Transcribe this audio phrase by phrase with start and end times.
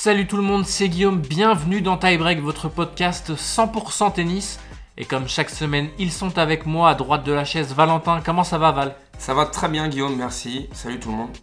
[0.00, 4.60] Salut tout le monde, c'est Guillaume, bienvenue dans Tiebreak, votre podcast 100% tennis.
[4.96, 7.74] Et comme chaque semaine, ils sont avec moi à droite de la chaise.
[7.74, 8.94] Valentin, comment ça va Val?
[9.18, 10.68] Ça va très bien Guillaume, merci.
[10.72, 11.36] Salut tout le monde.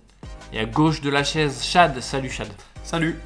[0.54, 2.00] Et à gauche de la chaise, Chad.
[2.00, 2.48] Salut Chad.
[2.82, 3.20] Salut.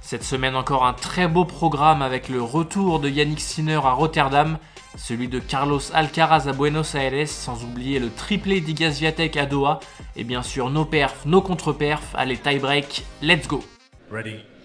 [0.00, 4.56] Cette semaine encore un très beau programme avec le retour de Yannick Sinner à Rotterdam,
[4.96, 9.80] celui de Carlos Alcaraz à Buenos Aires, sans oublier le triplé d'Igaz Viatek à Doha,
[10.16, 12.14] et bien sûr nos perfs, nos contre-perfs.
[12.14, 13.62] Allez, tie-break, let's go
[14.10, 14.55] Ready.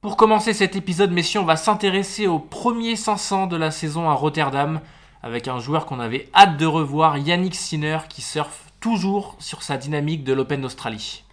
[0.00, 4.12] Pour commencer cet épisode, messieurs, on va s'intéresser au premier 500 de la saison à
[4.12, 4.80] Rotterdam,
[5.22, 9.78] avec un joueur qu'on avait hâte de revoir, Yannick Sinner, qui surfe toujours sur sa
[9.78, 11.24] dynamique de l'Open d'Australie.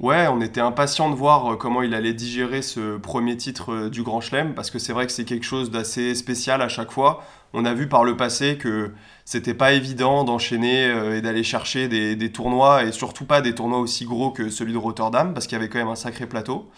[0.00, 3.90] Ouais, on était impatient de voir euh, comment il allait digérer ce premier titre euh,
[3.90, 6.90] du Grand Chelem, parce que c'est vrai que c'est quelque chose d'assez spécial à chaque
[6.90, 7.22] fois.
[7.52, 8.94] On a vu par le passé que
[9.26, 13.54] c'était pas évident d'enchaîner euh, et d'aller chercher des, des tournois, et surtout pas des
[13.54, 16.26] tournois aussi gros que celui de Rotterdam, parce qu'il y avait quand même un sacré
[16.26, 16.70] plateau.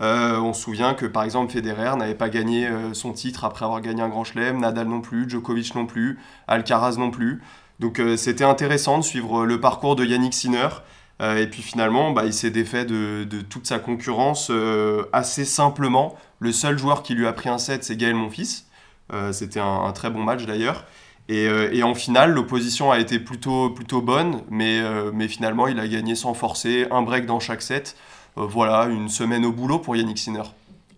[0.00, 3.64] Euh, on se souvient que par exemple Federer n'avait pas gagné euh, son titre après
[3.64, 7.42] avoir gagné un grand chelem, Nadal non plus, Djokovic non plus, Alcaraz non plus.
[7.80, 10.68] Donc euh, c'était intéressant de suivre le parcours de Yannick Sinner.
[11.20, 14.52] Et puis finalement, bah, il s'est défait de, toute sa concurrence
[15.12, 16.14] assez simplement.
[16.38, 18.66] Le seul joueur qui lui a pris un set, c'est Gaël Monfils.
[19.32, 20.84] C'était un, très bon match d'ailleurs.
[21.28, 24.80] Et, en finale, l'opposition a été plutôt, plutôt bonne, mais
[25.26, 27.96] finalement, il a gagné sans forcer, un break dans chaque set.
[28.36, 30.42] Euh, voilà, une semaine au boulot pour Yannick Sinner.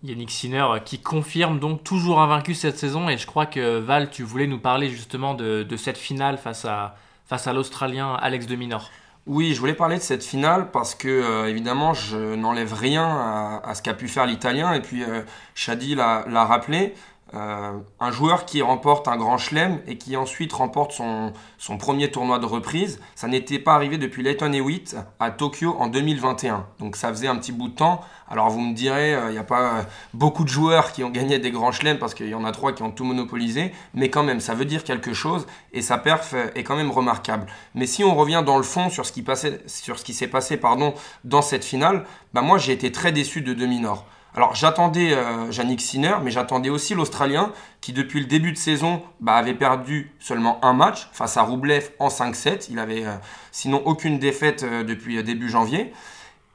[0.03, 4.11] Yannick Sinner euh, qui confirme donc toujours invaincu cette saison, et je crois que Val,
[4.11, 8.47] tu voulais nous parler justement de, de cette finale face à, face à l'Australien Alex
[8.47, 8.91] de Minor.
[9.27, 13.61] Oui, je voulais parler de cette finale parce que euh, évidemment je n'enlève rien à,
[13.65, 15.23] à ce qu'a pu faire l'Italien et puis euh,
[15.55, 16.95] Shadi l'a l'a rappelé.
[17.33, 22.11] Euh, un joueur qui remporte un grand chelem et qui ensuite remporte son, son premier
[22.11, 26.67] tournoi de reprise, ça n'était pas arrivé depuis Leighton Hewitt à Tokyo en 2021.
[26.81, 28.01] Donc ça faisait un petit bout de temps.
[28.29, 29.83] Alors vous me direz, euh, il n'y a pas euh,
[30.13, 32.73] beaucoup de joueurs qui ont gagné des grands chelems parce qu'il y en a trois
[32.73, 36.35] qui ont tout monopolisé, mais quand même, ça veut dire quelque chose et sa perf
[36.57, 37.47] est quand même remarquable.
[37.77, 40.29] Mais si on revient dans le fond sur ce qui, passait, sur ce qui s'est
[40.29, 42.05] passé pardon, dans cette finale,
[42.35, 44.05] bah moi j'ai été très déçu de Demi-Nord.
[44.35, 49.03] Alors j'attendais euh, Yannick Sinner, mais j'attendais aussi l'Australien qui depuis le début de saison
[49.21, 52.69] bah, avait perdu seulement un match face à Roublev en 5-7.
[52.71, 53.17] Il avait euh,
[53.53, 55.93] sinon aucune défaite euh, depuis euh, début janvier.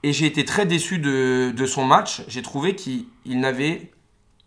[0.03, 2.23] Et j'ai été très déçu de, son match.
[2.27, 3.91] J'ai trouvé qu'il il n'avait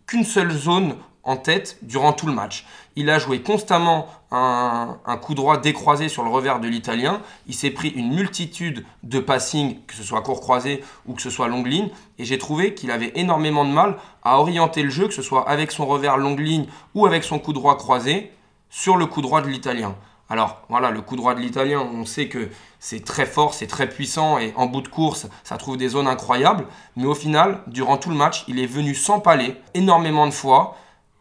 [0.07, 2.65] qu'une seule zone en tête durant tout le match.
[3.01, 7.21] Il a joué constamment un, coup droit décroisé sur le revers de l'Italien.
[7.47, 11.31] Il s'est pris une multitude de passings, que ce soit court croisé ou que ce
[11.31, 11.91] soit longue ligne.
[12.19, 15.49] Et j'ai trouvé qu'il avait énormément de mal à orienter le jeu, que ce soit
[15.49, 16.67] avec son revers longue ligne
[16.97, 18.33] ou avec son coup droit croisé,
[18.69, 19.95] sur le coup droit de l'Italien.
[20.29, 22.49] Alors voilà, le coup droit de l'Italien, on sait que
[22.81, 26.09] c'est très fort, c'est très puissant et en bout de course, ça trouve des zones
[26.09, 26.67] incroyables.
[26.97, 30.77] Mais au final, durant tout le match, il est venu s'empaler énormément de fois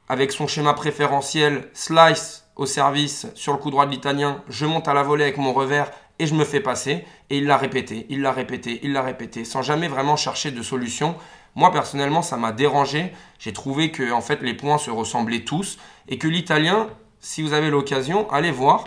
[0.07, 4.44] avec son schéma préférentiel slice au service sur le coup droit de l'Italien.
[4.50, 7.06] Je monte à la volée avec mon revers et je me fais passer.
[7.29, 10.62] Et il l'a répété, il l'a répété, il l'a répété, sans jamais vraiment chercher de
[10.62, 11.16] solution.
[11.56, 13.13] Moi personnellement, ça m'a dérangé.
[13.40, 16.88] J'ai trouvé que en fait les points se ressemblaient tous et que l'Italien,
[17.19, 18.85] si vous avez l'occasion, allez voir.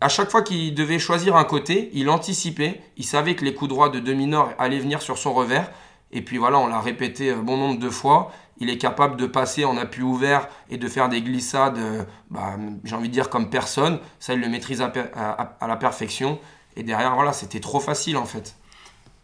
[0.00, 3.68] À chaque fois qu'il devait choisir un côté, il anticipait, il savait que les coups
[3.68, 5.70] droits de demi-nord allaient venir sur son revers.
[6.10, 8.32] Et puis voilà, on l'a répété un bon nombre de fois.
[8.62, 12.54] Il est capable de passer en appui ouvert et de faire des glissades, euh, bah,
[12.84, 13.98] j'ai envie de dire comme personne.
[14.20, 16.38] Ça, il le maîtrise à, la perfection.
[16.76, 18.54] Et derrière, voilà, c'était trop facile en fait.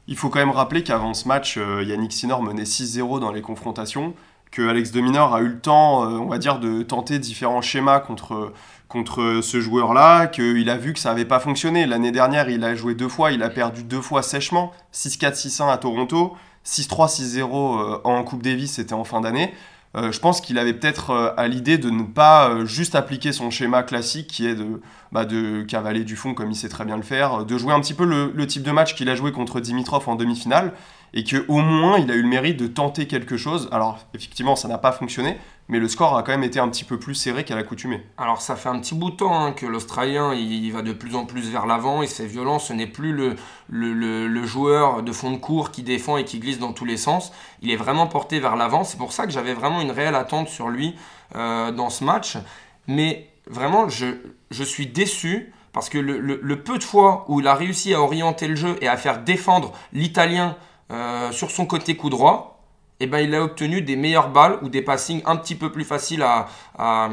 [0.09, 3.41] Il faut quand même rappeler qu'avant ce match, euh, Yannick Sinner menait 6-0 dans les
[3.41, 4.15] confrontations,
[4.51, 7.63] que Alex de Minaur a eu le temps, euh, on va dire, de tenter différents
[7.63, 8.53] schémas contre,
[8.89, 11.87] contre ce joueur-là, qu'il a vu que ça n'avait pas fonctionné.
[11.87, 15.71] L'année dernière, il a joué deux fois, il a perdu deux fois sèchement, 6-4, 6-1
[15.71, 16.37] à Toronto,
[16.69, 19.55] 6-3, 6-0 euh, en Coupe Davis, c'était en fin d'année.
[19.97, 23.51] Euh, je pense qu'il avait peut-être euh, à l'idée de ne pas juste appliquer son
[23.51, 26.97] schéma classique qui est de, bah, de cavaler du fond comme il sait très bien
[26.97, 29.33] le faire, de jouer un petit peu le, le type de match qu'il a joué
[29.33, 30.75] contre Dimitrov en demi-finale,
[31.15, 33.69] et que au moins il a eu le mérite de tenter quelque chose.
[33.73, 35.39] Alors effectivement ça n'a pas fonctionné,
[35.69, 38.05] mais le score a quand même été un petit peu plus serré qu'à l'accoutumée.
[38.17, 40.93] Alors ça fait un petit bout de temps hein, que l'Australien il, il va de
[40.93, 42.59] plus en plus vers l'avant et c'est violent.
[42.59, 43.37] Ce n'est plus le,
[43.69, 47.33] le, joueur de fond de cours qui défend et qui glisse dans tous les sens.
[47.61, 48.85] Il est vraiment porté vers l'avant.
[48.85, 50.97] C'est pour ça que j'avais vraiment une réelle attente sur lui
[51.37, 52.39] euh, dans ce match.
[52.87, 54.07] Mais vraiment, je,
[54.51, 58.49] je suis déçu parce que le peu de fois où il a réussi à orienter
[58.49, 60.57] le jeu et à faire défendre l'Italien
[60.91, 62.58] euh, sur son côté coup droit,
[63.01, 65.85] eh ben, il a obtenu des meilleures balles ou des passings un petit peu plus
[65.85, 66.49] faciles à,
[66.79, 67.09] à,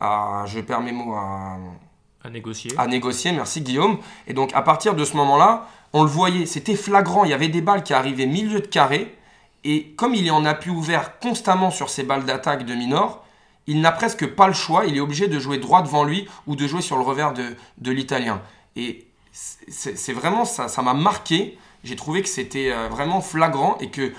[0.00, 1.56] à- je perds mes mots, à,
[2.24, 2.72] À négocier.
[2.76, 3.98] À négocier, merci Guillaume.
[4.26, 7.48] Et donc à partir de ce moment-là, on le voyait, c'était flagrant, il y avait
[7.48, 9.16] des balles qui arrivaient milieu de carré,
[9.64, 13.24] et comme il est en appui ouvert constamment sur ces balles d'attaque de Minor,
[13.66, 16.56] il n'a presque pas le choix, il est obligé de jouer droit devant lui ou
[16.56, 18.40] de jouer sur le revers de, de l'Italien.
[18.74, 21.58] Et c'est vraiment ça, ça m'a marqué.
[21.84, 24.12] J'ai trouvé que c'était euh, vraiment flagrant et que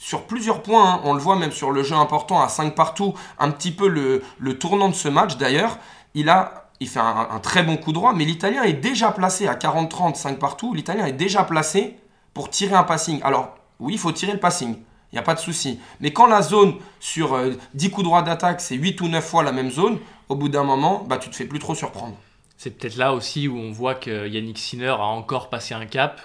[0.00, 3.12] sur plusieurs points, hein, on le voit même sur le jeu important à 5 partout,
[3.38, 5.78] un petit peu le, tournant de ce match d'ailleurs,
[6.14, 9.46] il, a, il fait un, un, très bon coup droit, mais l'Italien est déjà placé
[9.46, 11.98] à 40-30, 5 partout, l'Italien est déjà placé
[12.32, 13.20] pour tirer un passing.
[13.22, 15.78] Alors oui, il faut tirer le passing, il n'y a pas de souci.
[16.00, 17.38] Mais quand la zone sur
[17.74, 19.98] 10 euh, coups droits d'attaque, c'est 8 ou 9 fois la même zone,
[20.30, 22.16] au bout d'un moment, bah, tu te fais plus trop surprendre.
[22.56, 26.22] C'est peut-être là aussi où on voit que Yannick Sinner a encore passé un cap.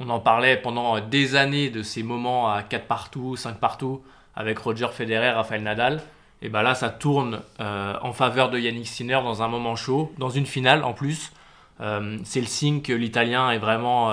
[0.00, 4.02] On en parlait pendant des années de ces moments à 4 partout, 5 partout,
[4.34, 6.02] avec Roger Federer, Rafael Nadal.
[6.42, 10.12] Et bien là, ça tourne euh, en faveur de Yannick Sinner dans un moment chaud,
[10.18, 11.32] dans une finale en plus.
[11.80, 14.12] Euh, c'est le signe que l'Italien est vraiment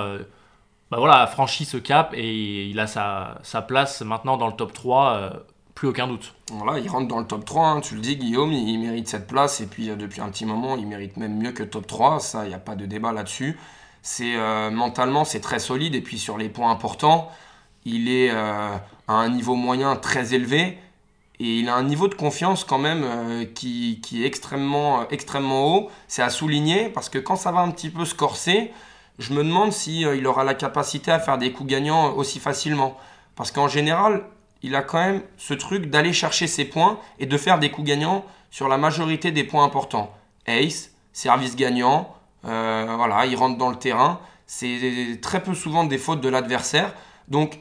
[0.90, 4.54] bah voilà, a franchi ce cap et il a sa, sa place maintenant dans le
[4.54, 5.30] top 3, euh,
[5.76, 6.34] plus aucun doute.
[6.50, 9.10] Voilà, il rentre dans le top 3, hein, tu le dis Guillaume, il, il, mérite
[9.10, 12.22] cette place et puis depuis un petit moment, il mérite même mieux que top 3,
[12.22, 13.60] ça, il n'y a pas de débat là-dessus.
[14.10, 17.30] C'est euh, mentalement, c'est très solide et puis sur les points importants,
[17.84, 18.78] il est euh,
[19.10, 20.78] à un niveau moyen très élevé
[21.42, 25.76] et il a un niveau de confiance quand même euh, qui, qui, est extrêmement, extrêmement
[25.76, 25.92] haut.
[26.08, 28.72] C'est à souligner parce que quand ça va un petit peu se corser,
[29.20, 32.40] je me demande si euh, il aura la capacité à faire des coups gagnants aussi
[32.40, 32.96] facilement.
[33.36, 34.24] Parce qu'en général,
[34.64, 37.90] il a quand même ce truc d'aller chercher ses points et de faire des coups
[37.90, 40.16] gagnants sur la majorité des points importants.
[40.46, 44.20] Ace, service gagnant, euh, voilà, il rentre dans le terrain.
[44.46, 46.94] C'est très peu souvent des fautes de l'adversaire.
[47.28, 47.60] Donc,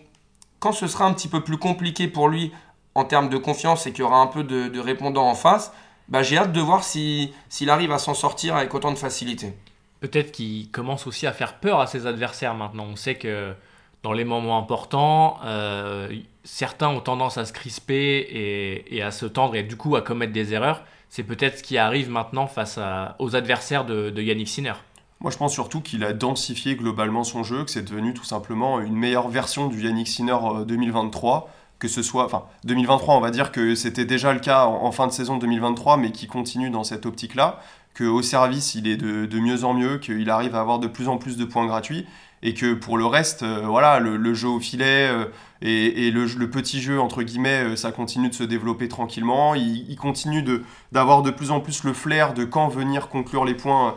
[0.60, 2.52] quand ce sera un petit peu plus compliqué pour lui
[2.94, 5.72] en termes de confiance et qu'il y aura un peu de, répondants en face,
[6.08, 9.54] bah, j'ai hâte de voir s'il si, arrive à s'en sortir avec autant de facilité
[10.00, 12.86] peut-être qu'il commence aussi à faire peur à ses adversaires maintenant.
[12.90, 13.54] On sait que
[14.02, 16.08] dans les moments importants, euh,
[16.44, 20.32] certains ont tendance à se crisper et, à se tendre et du coup à commettre
[20.32, 20.84] des erreurs.
[21.08, 22.78] C'est peut-être ce qui arrive maintenant face
[23.18, 24.74] aux adversaires de, Yannick Sinner.
[25.20, 28.80] Moi, je pense surtout qu'il a densifié globalement son jeu, que c'est devenu tout simplement
[28.80, 30.36] une meilleure version du Yannick Sinner
[30.66, 31.50] 2023.
[31.78, 34.92] Que ce soit, enfin, 2023, on va dire que c'était déjà le cas en, en
[34.92, 37.60] fin de saison 2023, mais qui continue dans cette optique-là
[37.96, 41.08] qu'au service, il est de, de, mieux en mieux, qu'il arrive à avoir de plus
[41.08, 42.06] en plus de points gratuits,
[42.46, 45.24] et que pour le reste, euh, voilà, le, jeu au filet euh,
[45.62, 49.56] et, le, petit jeu, entre guillemets, euh, ça continue de se développer tranquillement.
[49.56, 50.44] Il, continue
[50.92, 53.96] d'avoir de, plus en plus le flair de quand venir conclure les points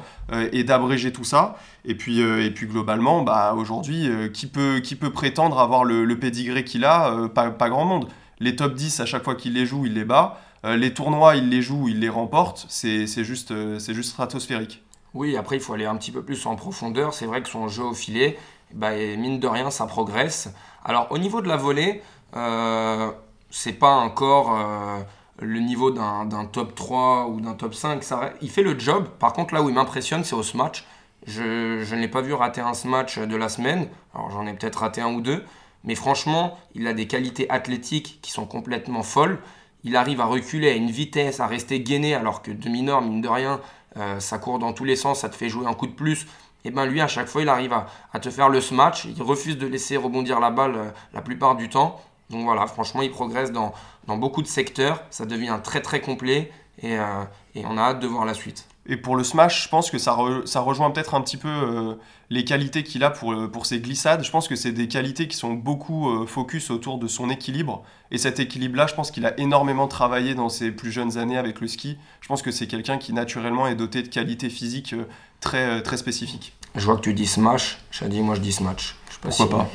[0.52, 1.58] et d'abréger tout ça.
[1.86, 4.82] Et puis, et puis globalement, bah, aujourd'hui, qui, peut,
[5.14, 7.28] prétendre avoir le, le qu'il a?
[7.28, 8.08] Pas, grand monde.
[8.40, 10.42] Les top 10, à chaque fois qu'il les joue, il les bat.
[10.64, 13.54] Les tournois, il les joue, il les remporte, c'est juste,
[13.92, 14.82] juste stratosphérique.
[15.14, 17.14] Oui, après, il faut aller un petit peu plus en profondeur.
[17.14, 18.38] C'est vrai que son jeu au filet,
[18.74, 20.50] bah, mine de rien, ça progresse.
[20.86, 22.02] Alors, au niveau de la volée,
[22.36, 23.12] euh,
[23.50, 25.00] c'est pas encore euh,
[25.40, 28.04] le niveau d'un top 3 ou d'un top 5.
[28.04, 29.08] Ça, il fait le job.
[29.20, 30.86] Par contre, là où il m'impressionne, c'est au smash.
[31.26, 33.88] Je, je ne l'ai pas vu rater un smash de la semaine.
[34.14, 35.44] Alors, j'en ai peut-être raté un ou deux.
[35.86, 39.40] Mais franchement, il a des qualités athlétiques qui sont complètement folles
[39.84, 43.28] il arrive à reculer à une vitesse, à rester gainé, alors que demi-nord, mine de
[43.28, 43.62] rien,
[44.00, 46.28] euh, ça court dans tous les sens, ça te fait jouer un coup de plus.
[46.66, 49.06] Et ben lui, à chaque fois, il arrive à, te faire le smash.
[49.06, 52.02] Il refuse de laisser rebondir la balle euh, la plupart du temps.
[52.30, 53.74] Donc voilà, franchement, il progresse dans,
[54.08, 55.04] beaucoup de secteurs.
[55.10, 56.52] Ça devient très très complet
[56.82, 57.24] et, euh,
[57.56, 58.68] et on a hâte de voir la suite.
[58.92, 61.48] Et pour le smash, je pense que ça, re, ça rejoint peut-être un petit peu
[61.48, 61.94] euh,
[62.32, 64.24] les qualités qu'il a pour, pour ses glissades.
[64.24, 67.84] Je pense que c'est des qualités qui sont beaucoup euh, focus autour de son équilibre.
[68.10, 71.62] Et cet équilibre-là, je pense qu'il a énormément travaillé dans ses plus jeunes années avec
[71.62, 72.00] le ski.
[72.20, 75.06] Je pense que c'est quelqu'un qui naturellement est doté de qualités physiques euh,
[75.40, 76.54] très, très spécifiques.
[76.76, 78.96] Je vois que tu dis smash, Shadi, moi je dis smash.
[79.08, 79.70] Je sais pas Pourquoi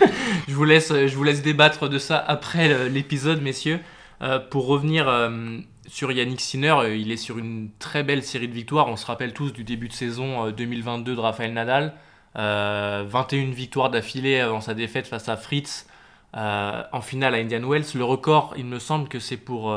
[0.00, 0.06] si pas
[0.48, 3.78] je, vous laisse, je vous laisse débattre de ça après l'épisode, messieurs.
[4.22, 8.48] Euh, pour revenir euh, sur Yannick Sinner, euh, il est sur une très belle série
[8.48, 8.86] de victoires.
[8.88, 11.94] On se rappelle tous du début de saison 2022 de Rafael Nadal.
[12.34, 15.88] 21 victoires d'affilée avant sa défaite face à Fritz
[16.32, 17.86] en finale à Indian Wells.
[17.96, 19.76] Le record, il me semble que c'est pour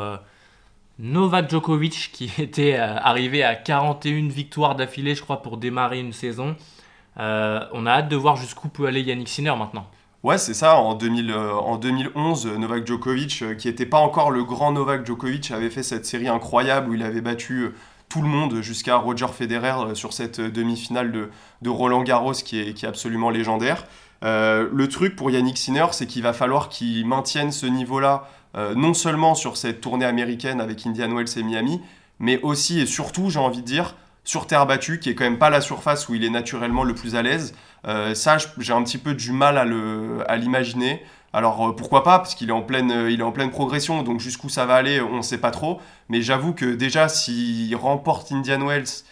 [0.99, 6.55] Novak Djokovic qui était arrivé à 41 victoires d'affilée, je crois, pour démarrer une saison.
[7.17, 9.89] on a hâte de voir jusqu'où peut aller Yannick Sinner maintenant.
[10.23, 10.77] Ouais, c'est ça.
[10.77, 15.51] En, 2000, euh, 2011, Novak Djokovic, euh, qui n'était pas encore le grand Novak Djokovic,
[15.51, 17.73] avait fait cette série incroyable où il avait battu euh,
[18.13, 23.31] tout le monde jusqu'à Roger Federer sur cette demi-finale de, Roland Garros qui est, absolument
[23.31, 23.85] légendaire.
[24.23, 28.75] Euh, le truc pour Yannick Sinner, c'est qu'il va falloir qu'il maintienne ce niveau-là, euh,
[28.75, 31.81] non seulement sur cette tournée américaine avec Indian Wells et Miami,
[32.19, 35.37] mais aussi et surtout, j'ai envie de dire, sur terre battue, qui est quand même
[35.37, 37.53] pas la surface où il est naturellement le plus à l'aise.
[37.85, 41.03] Euh, ça, j'ai un petit peu du mal à l'imaginer.
[41.33, 44.03] Alors euh, pourquoi pas, parce qu'il est, en pleine, euh, il est en pleine progression,
[44.03, 45.81] donc jusqu'où ça va aller, on ne sait pas trop.
[46.07, 49.03] Mais j'avoue que déjà, s'il remporte Indian Wells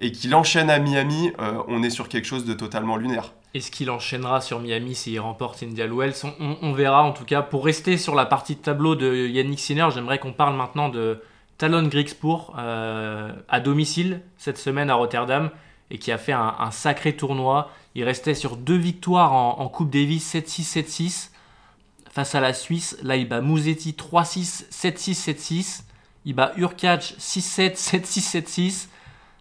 [0.00, 1.32] et qu'il enchaîne à Miami,
[1.66, 3.32] on est sur quelque chose de totalement lunaire.
[3.54, 7.42] Est-ce qu'il enchaînera sur Miami s'il remporte Indian Wells on, verra en tout cas.
[7.42, 11.20] Pour rester sur la partie de tableau de Yannick Sinner, j'aimerais qu'on parle maintenant de
[11.58, 15.50] Talon Griekspoor à domicile cette semaine à Rotterdam
[15.90, 17.70] et qui a fait un, sacré tournoi.
[17.94, 21.30] Il restait sur deux victoires en, Coupe Davis 7-6, 7-6
[22.10, 22.96] face à la Suisse.
[23.02, 25.82] Là, il bat Musetti 3-6, 7-6, 7-6.
[26.24, 28.88] Il bat Urkac 6-7, 7-6,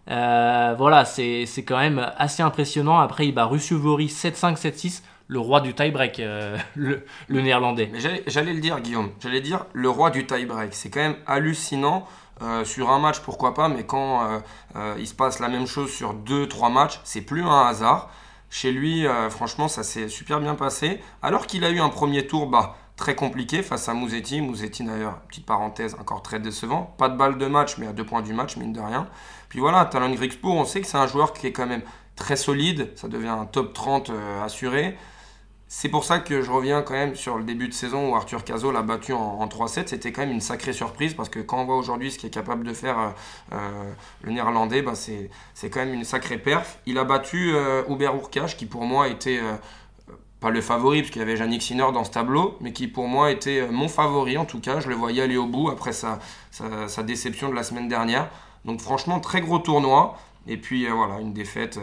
[0.07, 0.75] 7-6.
[0.77, 3.00] voilà, c'est quand même assez impressionnant.
[3.00, 7.91] Après, il bat Vori 7-5, 7-6 le roi du tie-break, euh, le, néerlandais.
[8.27, 9.12] J'allais le dire, Guillaume.
[9.19, 10.74] J'allais dire le roi du tie-break.
[10.74, 12.07] C'est quand même hallucinant.
[12.43, 14.22] Euh, sur un match, pourquoi pas, mais quand
[14.75, 18.12] euh, il se passe la même chose sur 2-3 matchs, c'est plus un hasard.
[18.51, 21.01] Chez lui, franchement, ça s'est super bien passé.
[21.24, 24.39] Alors qu'il a eu un premier tour bah, très compliqué face à Mouzetti.
[24.39, 26.93] Mouzetti, d'ailleurs, petite parenthèse, encore très décevant.
[27.00, 29.07] Pas de balle de match, mais à deux points du match, mine de rien.
[29.50, 31.81] Puis voilà, Talon Grixpour, on sait que c'est un joueur qui est quand même
[32.15, 32.91] très solide.
[32.96, 34.12] Ça devient un top 30
[34.43, 34.96] assuré.
[35.69, 38.45] C'est pour ça que je reviens quand même sur le début de saison où Arthur
[38.45, 39.88] Cazot l'a battu en, 3-7.
[39.88, 42.63] C'était quand même une sacrée surprise parce que quand on voit aujourd'hui ce qu'est capable
[42.63, 43.09] de faire euh,
[43.51, 45.29] euh, le néerlandais, bah c'est
[45.69, 46.79] quand même une sacrée perf.
[46.86, 48.13] Il a battu euh, Hubert
[48.57, 49.41] qui pour moi était
[50.39, 53.09] pas le favori parce qu'il y avait Yannick Sinner dans ce tableau, mais qui pour
[53.09, 54.79] moi était mon favori en tout cas.
[54.79, 56.19] Je le voyais aller au bout après sa,
[56.51, 58.29] sa, déception de la semaine dernière.
[58.63, 60.17] Donc franchement, très gros tournoi.
[60.47, 61.77] Et puis voilà, une défaite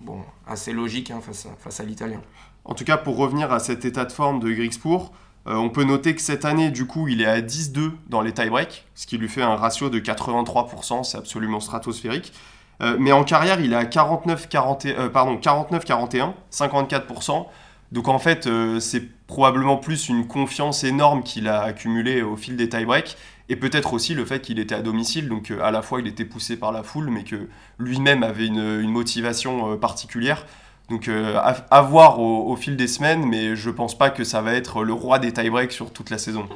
[0.00, 2.20] bon, assez logique hein, face face à l'Italien.
[2.64, 5.12] En tout cas, pour revenir à cet état de forme de Grixpour,
[5.48, 8.32] euh, on peut noter que cette année, du coup, il est à 10-2 dans les
[8.32, 12.32] tie-breaks, ce qui lui fait un ratio de 83%, c'est absolument stratosphérique.
[12.80, 17.46] Euh, mais en carrière, il est à 49-41, euh, pardon, 54%.
[17.90, 18.48] Donc en fait,
[18.80, 23.18] c'est probablement plus une confiance énorme qu'il a accumulée au fil des tie-breaks,
[23.50, 26.24] et peut-être aussi le fait qu'il était à domicile, donc à la fois il était
[26.24, 30.46] poussé par la foule, mais que lui-même avait une motivation particulière.
[30.92, 34.52] Donc euh, à, voir au, fil des semaines, mais je pense pas que ça va
[34.52, 36.46] être le roi des tie-breaks sur toute la saison.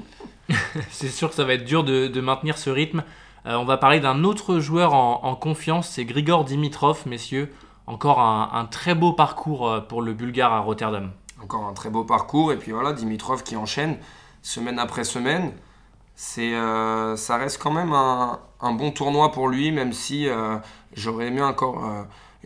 [0.90, 3.02] c'est sûr que ça va être dur de, maintenir ce rythme.
[3.46, 7.50] Euh, on va parler d'un autre joueur en, confiance, c'est Grigor Dimitrov, messieurs.
[7.86, 11.12] Encore un, très beau parcours euh, pour le Bulgare à Rotterdam.
[11.42, 13.96] Encore un très beau parcours, et puis voilà, Dimitrov qui enchaîne
[14.42, 15.52] semaine après semaine.
[16.14, 20.28] C'est, ça reste quand même un, bon tournoi pour lui, même si
[20.94, 21.84] j'aurais aimé encore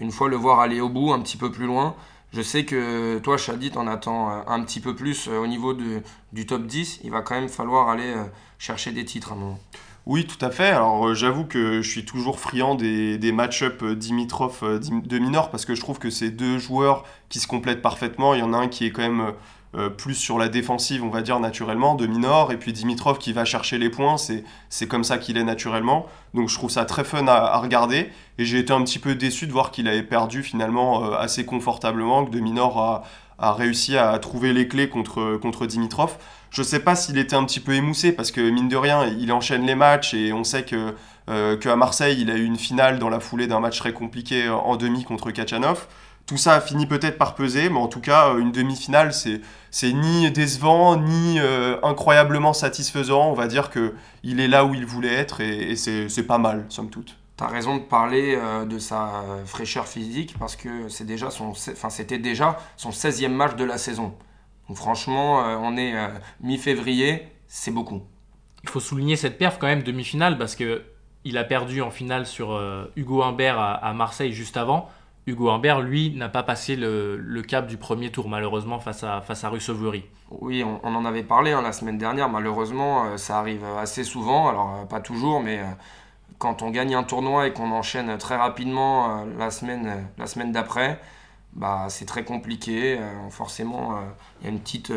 [0.00, 1.95] une fois le voir aller au bout, un petit peu plus loin.
[2.33, 5.75] Je sais que toi, Shadi, t'en attends euh, un petit peu plus euh, au niveau
[5.75, 7.00] du top 10.
[7.02, 8.25] Il va quand même falloir aller euh,
[8.59, 9.59] chercher des titres à un moment.
[10.07, 10.69] Oui, tout à fait.
[10.69, 15.75] Alors j'avoue que je suis toujours friand des, des match-up Dimitrov de Minor parce que
[15.75, 18.35] je trouve que c'est deux joueurs qui se complètent parfaitement.
[18.35, 19.35] Il y en a un qui est quand même
[19.77, 23.33] euh, plus sur la défensive, on va dire naturellement, de Minor, et puis Dimitrov qui
[23.33, 26.07] va chercher les points, c'est comme ça qu'il est naturellement.
[26.35, 29.47] Donc je trouve ça très fun à, regarder, et j'ai été un petit peu déçu
[29.47, 33.05] de voir qu'il avait perdu finalement euh, assez confortablement, que de Minor a,
[33.39, 36.17] a, réussi à trouver les clés contre, contre Dimitrov.
[36.50, 39.33] Je sais pas s'il était un petit peu émoussé, parce que mine de rien, il
[39.33, 40.95] enchaîne les matchs, et on sait que
[41.29, 44.49] euh, qu'à Marseille, il a eu une finale dans la foulée d'un match très compliqué
[44.49, 45.87] en demi contre Kachanov.
[46.31, 49.41] Tout ça a fini peut-être par peser, mais en tout cas, une demi-finale, c'est
[49.73, 53.29] c'est ni décevant ni euh, incroyablement satisfaisant.
[53.29, 56.67] On va dire que il est là où il voulait être et, c'est pas mal,
[56.69, 57.17] somme toute.
[57.37, 61.49] Tu as raison de parler euh, de sa fraîcheur physique parce que c'est déjà son,
[61.49, 64.15] enfin, c'était déjà son 16e match de la saison.
[64.69, 65.97] Donc franchement, euh, on est
[66.41, 68.03] mi-février, c'est beaucoup.
[68.63, 70.85] Il faut souligner cette perf quand même demi-finale parce que
[71.25, 72.57] il a perdu en finale sur
[72.95, 74.89] Hugo Humbert à Marseille juste avant.
[75.27, 79.45] Hugo Humbert, lui, n'a pas passé le, cap du premier tour, malheureusement, face à, face
[79.45, 79.50] à
[80.31, 82.29] Oui, on, en avait parlé hein, la semaine dernière.
[82.29, 84.49] Malheureusement, euh, ça arrive assez souvent.
[84.49, 85.65] Alors, euh, pas toujours, mais euh,
[86.39, 91.00] quand on gagne un tournoi et qu'on enchaîne très rapidement la semaine, semaine d'après,
[91.53, 92.99] bah, c'est très compliqué.
[93.31, 94.00] forcément,
[94.41, 94.93] il y a une petite,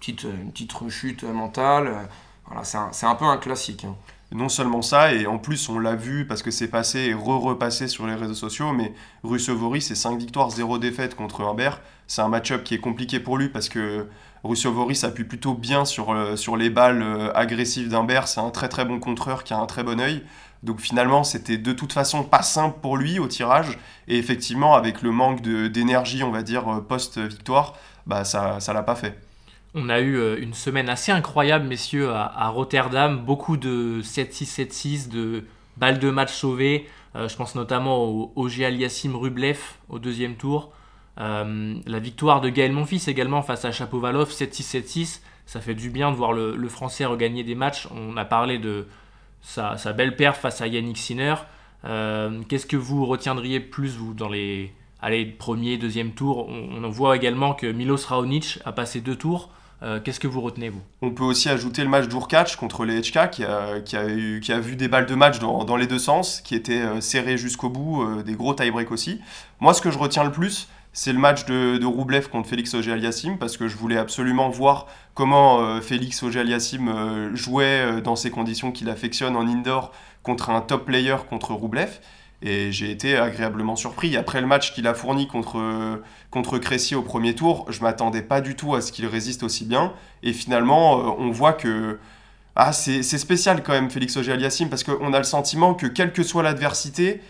[0.00, 2.08] petite, une petite rechute mentale.
[2.46, 3.84] voilà, c'est un, peu un classique.
[3.84, 3.94] Hein
[4.32, 7.88] non seulement ça, et en plus on l'a vu parce que c'est passé et re-repassé
[7.88, 8.92] sur les réseaux sociaux, mais
[9.24, 11.80] Russovori, c'est 5 victoires, 0 défaites contre Humbert.
[12.06, 14.06] C'est un match-up qui est compliqué pour lui parce que
[14.44, 18.28] Russovori s'appuie plutôt bien sur, euh, sur les balles euh, agressives d'Humbert.
[18.28, 20.22] C'est un très très bon contreur qui a un très bon œil.
[20.62, 23.78] Donc finalement, c'était de toute façon pas simple pour lui au tirage.
[24.08, 28.82] Et effectivement, avec le manque d'énergie, on va dire, euh, post-victoire, bah ça ne l'a
[28.82, 29.18] pas fait.
[29.74, 33.18] On a eu euh, une semaine assez incroyable, messieurs, à, Rotterdam.
[33.24, 35.44] Beaucoup de 7-6, 7-6, de
[35.76, 36.88] balles de match sauvées.
[37.14, 39.58] je pense notamment au, au Aliassim Rublev
[39.88, 40.72] au deuxième tour.
[41.16, 45.20] la victoire de Gaël Monfils également face à Chapovalov 7-6, 7-6.
[45.46, 47.88] Ça fait du bien de voir le, Français regagner des matchs.
[47.94, 48.86] On a parlé de
[49.40, 51.36] sa, belle perf face à Yannick Sinner.
[51.84, 56.48] Qu'est-ce que vous retiendriez plus, vous, dans les allez, premier, deuxième tour?
[56.48, 59.50] On, on voit également que Milos Raonic a passé deux tours.
[59.82, 60.82] Euh, qu'est-ce que vous retenez, vous?
[61.00, 64.76] On peut aussi ajouter le match d'Urkac contre les HK qui a, qui, a vu
[64.76, 68.02] des balles de match dans, dans les deux sens, qui était euh, serré jusqu'au bout,
[68.02, 69.20] euh, des gros tie-break aussi.
[69.58, 72.74] Moi, ce que je retiens le plus, c'est le match de, de Roublev contre Félix
[72.74, 78.88] Auger-Aliassime, parce que je voulais absolument voir comment Félix Auger-Aliassime jouait dans ces conditions qu'il
[78.88, 79.92] affectionne en indoor
[80.24, 82.00] contre un top player contre Roublev.
[82.42, 84.16] Et j'ai été agréablement surpris.
[84.16, 88.40] Après le match qu'il a fourni contre, contre Crécy au premier tour, je m'attendais pas
[88.40, 89.92] du tout à ce qu'il résiste aussi bien.
[90.22, 91.98] Et finalement, euh, on voit que
[92.56, 96.22] ah, c'est spécial quand même, Félix Auger-Aliassime, parce qu'on a le sentiment que quelle que
[96.22, 97.20] soit l'adversité,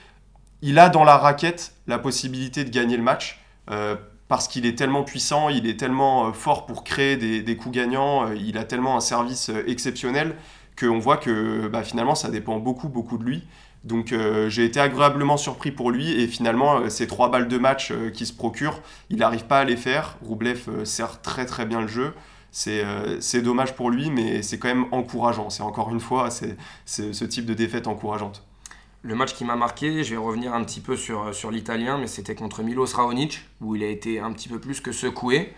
[0.63, 3.41] il a dans la raquette la possibilité de gagner le match.
[3.71, 3.97] Euh,
[4.29, 7.75] parce qu'il est tellement puissant, il est tellement euh, fort pour créer des, des coups
[7.75, 10.37] gagnants, il a tellement un service exceptionnel
[10.79, 13.45] qu'on voit que bah, finalement ça dépend beaucoup, beaucoup de lui.
[13.85, 17.57] Donc euh, j'ai été agréablement surpris pour lui et finalement euh, ces trois balles de
[17.57, 20.19] match euh, qu'il se procure, il n'arrive pas à les faire.
[20.23, 22.13] Roublev sert très très bien le jeu.
[22.53, 25.51] C'est dommage pour lui mais c'est quand même encourageant.
[25.51, 28.45] C'est encore une fois c'est ce type de défaite encourageante.
[29.03, 32.07] Le match qui m'a marqué, je vais revenir un petit peu sur, sur l'italien, mais
[32.07, 35.55] c'était contre Milos Raonic, où il a été un petit peu plus que secoué,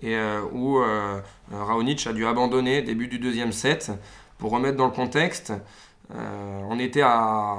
[0.00, 0.16] et
[0.52, 0.80] où
[1.52, 3.92] Raonic a dû abandonner début du deuxième set.
[4.38, 5.52] Pour remettre dans le contexte,
[6.14, 7.56] euh, on était à,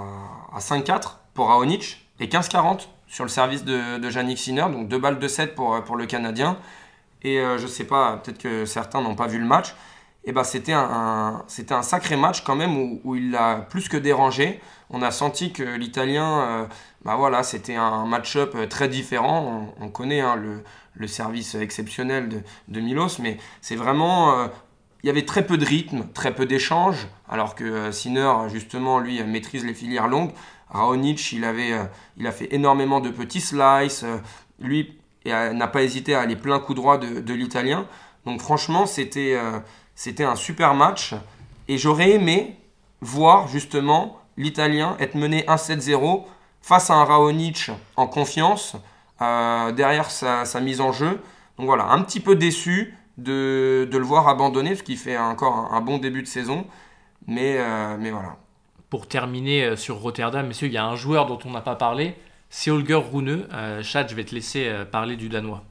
[0.57, 5.19] 5-4 pour Raonic et 15-40 sur le service de, de Yannick Sinner, donc 2 balles
[5.19, 6.57] de 7 pour, le Canadien.
[7.23, 9.75] Et euh, je sais pas, peut-être que certains n'ont pas vu le match.
[10.23, 14.59] Et ben c'était un, sacré match quand même où, il a plus que dérangé.
[14.89, 16.65] On a senti que l'Italien, euh,
[17.05, 19.73] bah voilà, c'était un match-up très différent.
[19.79, 24.49] On, connaît hein, le, service exceptionnel de Milos, mais c'est vraiment
[25.07, 28.99] il y avait très peu de rythme, très peu d'échanges, alors que euh, Sinner, justement,
[28.99, 30.31] lui, maîtrise les filières longues.
[30.67, 34.03] Raonic, il, avait, euh, a fait énormément de petits slices.
[34.03, 34.17] Euh,
[34.59, 37.87] lui n'a pas hésité à aller plein coup droit de, l'italien.
[38.25, 39.37] Donc franchement, c'était
[39.95, 41.15] c'était un super match.
[41.69, 42.57] Et j'aurais aimé
[42.99, 46.25] voir justement l'italien être mené 1-7-0
[46.61, 48.75] face à un Raonic en confiance,
[49.19, 51.21] derrière sa, sa, mise en jeu.
[51.57, 55.81] Donc voilà, un petit peu déçu de, le voir abandonner, ce qui fait encore un,
[55.81, 56.65] bon début de saison.
[57.27, 58.37] Mais, euh, mais voilà.
[58.89, 61.75] Pour terminer euh, sur Rotterdam, messieurs, il y a un joueur dont on n'a pas
[61.75, 62.15] parlé,
[62.49, 63.45] c'est Holger Rune.
[63.53, 65.63] Euh, Chad, je vais te laisser parler du Danois.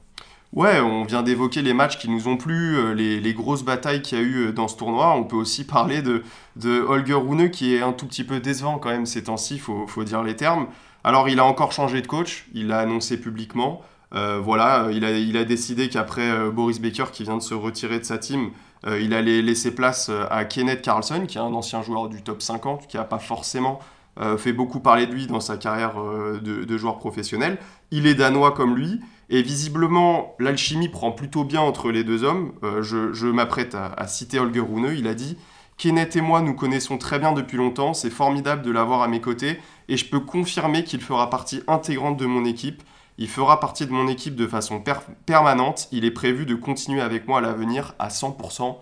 [0.53, 4.21] Ouais, on vient d'évoquer les matchs qui nous ont plu, les, grosses batailles qu'il y
[4.21, 5.13] a eu dans ce tournoi.
[5.13, 6.23] On peut aussi parler de,
[6.55, 9.59] de Holger Rune qui est un tout petit peu décevant quand même ces temps-ci, il
[9.59, 10.67] faut, faut, dire les termes.
[11.03, 13.81] Alors il a encore changé de coach, il l'a annoncé publiquement.
[14.13, 17.53] Euh, voilà, il a, il a décidé qu'après euh, Boris Baker, qui vient de se
[17.53, 18.51] retirer de sa team,
[18.85, 22.41] euh, il allait laisser place à Kenneth Carlson, qui est un ancien joueur du top
[22.41, 23.79] 50, qui n'a pas forcément
[24.39, 25.93] fait beaucoup parler de lui dans sa carrière
[26.41, 27.59] de, joueur professionnel.
[27.91, 32.53] Il est danois comme lui, et visiblement, l'alchimie prend plutôt bien entre les deux hommes.
[32.81, 35.37] je, m'apprête à, à, citer Holger Rune, il a dit
[35.77, 39.21] Kenneth et moi nous connaissons très bien depuis longtemps, c'est formidable de l'avoir à mes
[39.21, 42.81] côtés, et je peux confirmer qu'il fera partie intégrante de mon équipe.
[43.17, 44.83] Il fera partie de mon équipe de façon
[45.25, 45.87] permanente.
[45.91, 48.77] Il est prévu de continuer avec moi à l'avenir à 100%.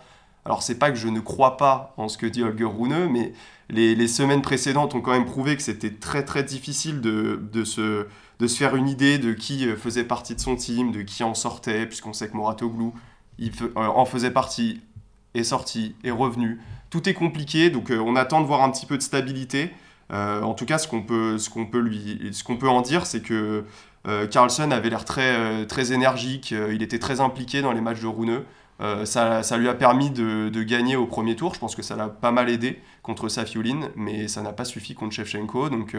[0.45, 3.33] Alors c'est pas que je ne crois pas en ce que dit Holger Rune, mais
[3.69, 8.05] les, semaines précédentes ont quand même prouvé que c'était très très difficile de, de, se,
[8.39, 11.23] de se faire une idée de qui euh, faisait partie de son team, de qui
[11.23, 12.93] en sortait, puisqu'on sait que Moratoglou
[13.39, 14.81] il euh, en faisait partie,
[15.33, 16.61] est sorti, est revenu.
[16.89, 19.71] Tout est compliqué, donc euh, on attend de voir un petit peu de stabilité.
[20.11, 21.83] en tout cas, ce qu'on peut, qu'on peut,
[22.45, 23.65] qu'on peut en dire, c'est que
[24.29, 28.01] Carlson avait l'air très, euh, très énergique, euh, il était très impliqué dans les matchs
[28.01, 28.41] de Rune.
[29.05, 31.53] ça, ça, lui a permis de, de, gagner au premier tour.
[31.53, 34.93] Je pense que ça l'a pas mal aidé contre Safiulin, mais ça n'a pas suffi
[34.93, 35.69] contre Shevchenko.
[35.69, 35.95] Donc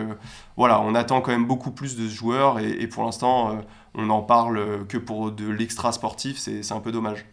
[0.58, 3.58] voilà, on attend quand même beaucoup plus de ce joueur et, pour l'instant,
[3.94, 6.36] on n'en parle que pour de l'extra sportif.
[6.36, 7.24] C'est un peu dommage.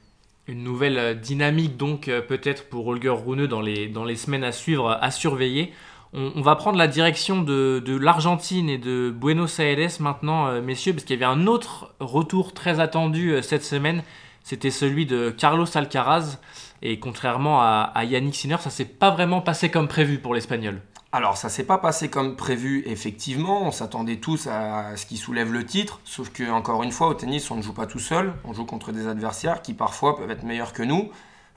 [0.48, 4.98] Une nouvelle dynamique donc peut-être pour Holger Rune dans les, dans les semaines à suivre,
[5.02, 5.74] à surveiller.
[6.16, 11.06] On, va prendre la direction de, l'Argentine et de Buenos Aires maintenant, euh, messieurs, parce
[11.06, 14.04] qu'il y avait un autre retour très attendu euh, cette semaine.
[14.44, 16.38] C'était celui de Carlos Alcaraz.
[16.84, 20.82] Et contrairement à, Yannick Sinner, ça s'est pas vraiment passé comme prévu pour l'Espagnol.
[21.14, 23.64] Alors, ça s'est pas passé comme prévu, effectivement.
[23.64, 26.02] On s'attendait tous à ce qui soulève le titre.
[26.04, 28.34] Sauf que, encore une fois, au tennis, on ne joue pas tout seul.
[28.44, 31.10] On joue contre des adversaires qui parfois peuvent être meilleurs que nous.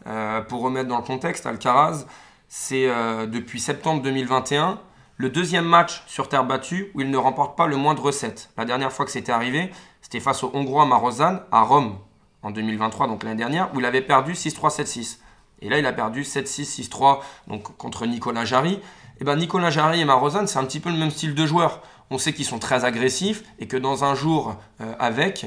[0.06, 2.06] Euh, pour remettre dans le contexte, Alcaraz,
[2.48, 4.80] c'est euh, depuis septembre 2021
[5.18, 8.50] le deuxième match sur terre battue où il ne remporte pas le moindre set.
[8.58, 9.70] La dernière fois que c'était arrivé,
[10.02, 11.98] c'était face au Hongrois Marozan à Rome
[12.42, 15.18] en 2023, donc l'année dernière, où il avait perdu 6-3, 7-6.
[15.62, 18.74] Et là, il a perdu 7-6, 6-3 donc contre Nicolas Jarry.
[18.74, 21.46] Et eh ben Nicolas Jarry et Marozan, c'est un petit peu le même style de
[21.46, 21.80] joueur.
[22.10, 25.46] On sait qu'ils sont très agressifs et que dans un jour euh, avec,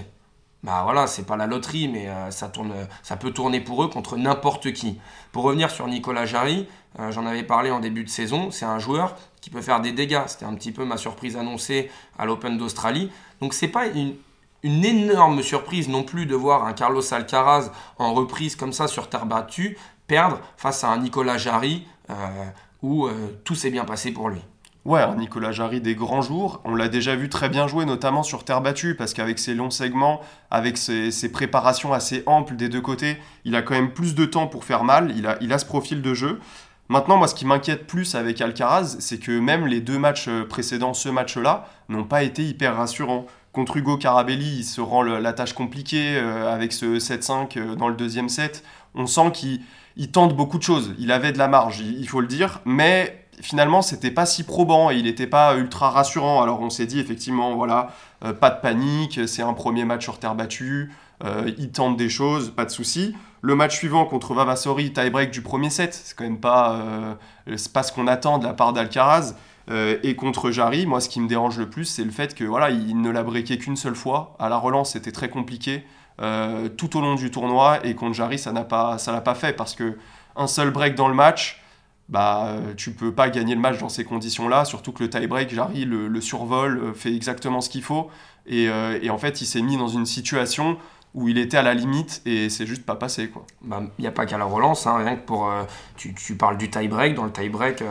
[0.63, 2.49] bah voilà, c'est pas la loterie, mais euh, ça,
[3.17, 4.99] peut tourner pour eux contre n'importe qui.
[5.31, 6.67] Pour revenir sur Nicolas Jarry,
[6.99, 9.93] euh, j'en avais parlé en début de saison, c'est un joueur qui peut faire des
[9.93, 10.23] dégâts.
[10.27, 13.09] C'était un petit peu ma surprise annoncée à l'Open d'Australie.
[13.39, 14.15] Donc c'est pas une,
[14.63, 19.25] énorme surprise non plus de voir un Carlos Alcaraz en reprise comme ça sur terre
[19.25, 22.13] battue perdre face à un Nicolas Jarry euh,
[22.81, 23.07] où
[23.45, 24.41] tout s'est bien passé pour lui.
[24.85, 26.61] Ouais, Nicolas Jarry des grands jours.
[26.63, 29.69] On l'a déjà vu très bien jouer, notamment sur terre battue, parce qu'avec ses longs
[29.69, 34.25] segments, avec ses, préparations assez amples des deux côtés, il a quand même plus de
[34.25, 35.13] temps pour faire mal.
[35.15, 36.39] Il a, il a ce profil de jeu.
[36.87, 40.95] Maintenant, moi, ce qui m'inquiète plus avec Alcaraz, c'est que même les deux matchs précédents,
[40.95, 43.27] ce match-là, n'ont pas été hyper rassurants.
[43.51, 47.89] Contre Hugo Carabelli, il se rend la tâche compliquée euh, avec ce 7-5 euh, dans
[47.89, 48.63] le deuxième set.
[48.95, 50.93] On sent qu'il tente beaucoup de choses.
[50.97, 54.91] Il avait de la marge, il faut le dire, mais finalement, c'était pas si probant
[54.91, 56.41] et il n'était pas ultra rassurant.
[56.41, 57.91] Alors on s'est dit effectivement, voilà,
[58.23, 60.91] euh, pas de panique, c'est un premier match sur terre battue,
[61.23, 63.15] euh, il tente des choses, pas de souci.
[63.41, 67.83] Le match suivant contre Vavasori, tie-break du premier set, c'est quand même pas, euh, pas
[67.83, 69.35] ce qu'on attend de la part d'Alcaraz.
[69.71, 72.71] et contre Jarry, moi, ce qui me dérange le plus, c'est le fait que voilà,
[72.71, 74.35] il ne l'a breaké qu'une seule fois.
[74.39, 75.85] À la relance, c'était très compliqué
[76.75, 77.77] tout au long du tournoi.
[77.85, 79.95] Et contre Jarry, ça n'a pas, l'a pas fait parce que
[80.35, 81.61] un seul break dans le match,
[82.09, 85.53] bah, euh, tu peux pas gagner le match dans ces conditions-là, surtout que le tie-break,
[85.53, 88.09] Jarry le, le, survole, euh, fait exactement ce qu'il faut.
[88.51, 90.77] Euh, et, en fait, il s'est mis dans une situation
[91.13, 93.31] où il était à la limite et c'est juste pas passé.
[93.63, 95.51] Il bah, n'y a pas qu'à la relance, hein, rien que pour.
[95.97, 97.15] tu, tu, parles du tie-break.
[97.15, 97.83] Dans le tie-break,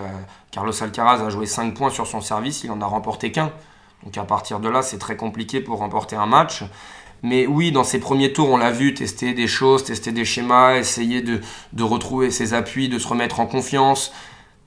[0.51, 3.53] Carlos Alcaraz a joué 5 points sur son service, il en a remporté qu'un.
[4.05, 6.63] Donc à partir de là, c'est très compliqué pour remporter un match.
[7.23, 10.77] Mais oui, dans ses premiers tours, on l'a vu tester des choses, tester des schémas,
[10.77, 11.41] essayer de,
[11.83, 14.13] retrouver ses appuis, de se remettre en confiance.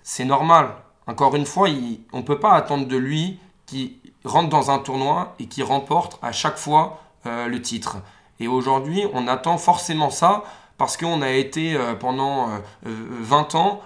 [0.03, 0.75] C'est normal.
[1.07, 1.69] Encore une fois,
[2.13, 3.93] on ne peut pas attendre de lui qu'il
[4.25, 7.97] rentre dans un tournoi et qu'il remporte à chaque fois euh, le titre.
[8.39, 10.43] Et aujourd'hui, on attend forcément ça
[10.77, 12.49] parce qu'on a été euh, pendant
[12.83, 13.81] 20 euh, ans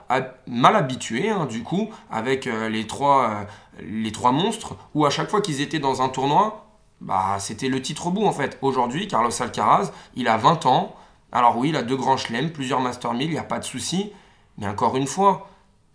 [0.47, 3.45] mal habitué, hein, du coup, avec les, trois,
[3.81, 6.64] les trois monstres, où à chaque fois qu'ils étaient dans un tournoi,
[7.05, 8.57] bah, c'était le titre au bout en fait.
[8.63, 10.95] Aujourd'hui, Carlos Alcaraz, il a 20 ans.
[11.31, 13.63] Alors oui, il a deux grands chelems, plusieurs Master 1000, il n'y a pas de
[13.63, 14.11] souci.
[14.57, 15.47] Mais encore une fois,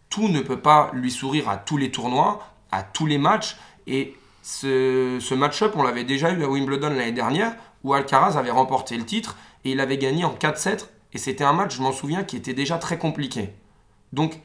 [0.08, 3.56] tout ne peut pas lui sourire à tous les tournois, à tous les matchs.
[3.88, 8.52] Et ce, ce match-up, on l'avait déjà eu à Wimbledon l'année dernière, où Alcaraz avait
[8.52, 10.86] remporté le titre et il avait gagné en 4-7.
[11.12, 13.52] Et c'était un match, je m'en souviens, qui était déjà très compliqué.
[14.12, 14.40] Donc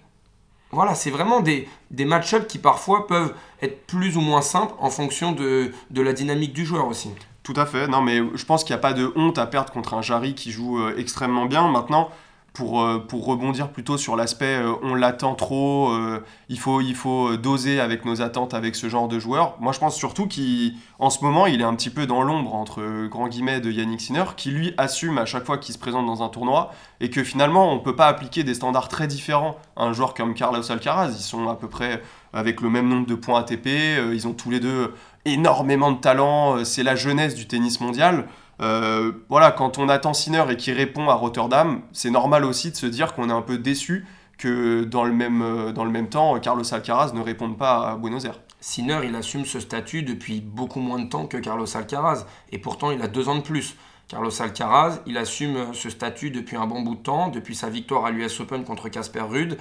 [0.72, 4.90] voilà, c'est vraiment des, des match-ups qui parfois peuvent être plus ou moins simples en
[4.90, 7.10] fonction de, de la dynamique du joueur aussi.
[7.44, 7.88] Tout à fait.
[7.88, 10.34] Non, mais je pense qu'il n'y a pas de honte à perdre contre un Jarry
[10.34, 11.68] qui joue euh, extrêmement bien.
[11.70, 12.10] Maintenant,
[12.56, 16.96] pour, euh, pour rebondir plutôt sur l'aspect euh, on l'attend trop, euh, il, faut, il
[16.96, 19.56] faut doser avec nos attentes avec ce genre de joueur.
[19.60, 23.08] Moi je pense surtout qu'en ce moment il est un petit peu dans l'ombre entre
[23.08, 26.24] grand guillemets de Yannick Sinner qui lui assume à chaque fois qu'il se présente dans
[26.24, 29.84] un tournoi et que finalement on ne peut pas appliquer des standards très différents à
[29.84, 31.12] un joueur comme Carlos Alcaraz.
[31.12, 32.02] Ils sont à peu près
[32.34, 33.68] avec le même nombre de points ATP,
[34.14, 34.94] ils ont tous les deux
[35.26, 38.28] énormément de talent, c'est la jeunesse du tennis mondial.
[38.62, 42.76] Euh, voilà, quand on attend Sinner et qu'il répond à Rotterdam, c'est normal aussi de
[42.76, 44.06] se dire qu'on est un peu déçu
[44.38, 47.96] que dans le même, euh, dans le même temps, Carlos Alcaraz ne réponde pas à
[47.96, 48.40] Buenos Aires.
[48.60, 52.92] Sinner, il assume ce statut depuis beaucoup moins de temps que Carlos Alcaraz, et pourtant
[52.92, 53.76] il a deux ans de plus.
[54.08, 58.06] Carlos Alcaraz, il assume ce statut depuis un bon bout de temps, depuis sa victoire
[58.06, 59.58] à l'US Open contre Casper Ruud.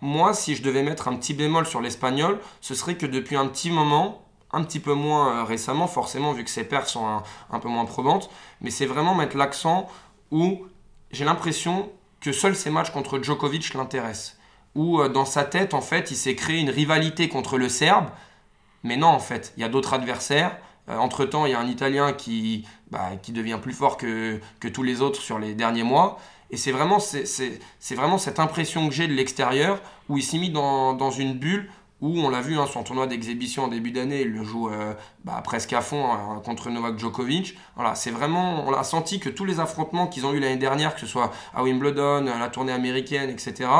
[0.00, 3.46] Moi, si je devais mettre un petit bémol sur l'espagnol, ce serait que depuis un
[3.46, 4.21] petit moment,
[4.52, 7.84] un petit peu moins euh, récemment, forcément, vu que ses perfs sont un, peu moins
[7.84, 8.30] probantes.
[8.60, 9.88] Mais c'est vraiment mettre l'accent
[10.30, 10.66] où
[11.10, 14.38] j'ai l'impression que seuls ses matchs contre Djokovic l'intéressent.
[14.74, 18.08] Où euh, dans sa tête, en fait, il s'est créé une rivalité contre le Serbe.
[18.82, 20.56] Mais non, en fait, il y a d'autres adversaires.
[20.88, 24.68] Euh, entre-temps, il y a un Italien qui, bah, qui devient plus fort que, que
[24.68, 26.18] tous les autres sur les derniers mois.
[26.50, 26.98] Et c'est vraiment,
[27.92, 31.70] vraiment cette impression que j'ai de l'extérieur où il s'est mis dans, dans une bulle
[32.02, 34.92] où on l'a vu, hein, son tournoi d'exhibition en début d'année, il le joue euh,
[35.24, 37.56] bah, presque à fond hein, contre Novak Djokovic.
[37.76, 40.94] Voilà, c'est vraiment, on a senti que tous les affrontements qu'ils ont eu l'année dernière,
[40.94, 43.70] que ce soit à Wimbledon, à la tournée américaine, etc.,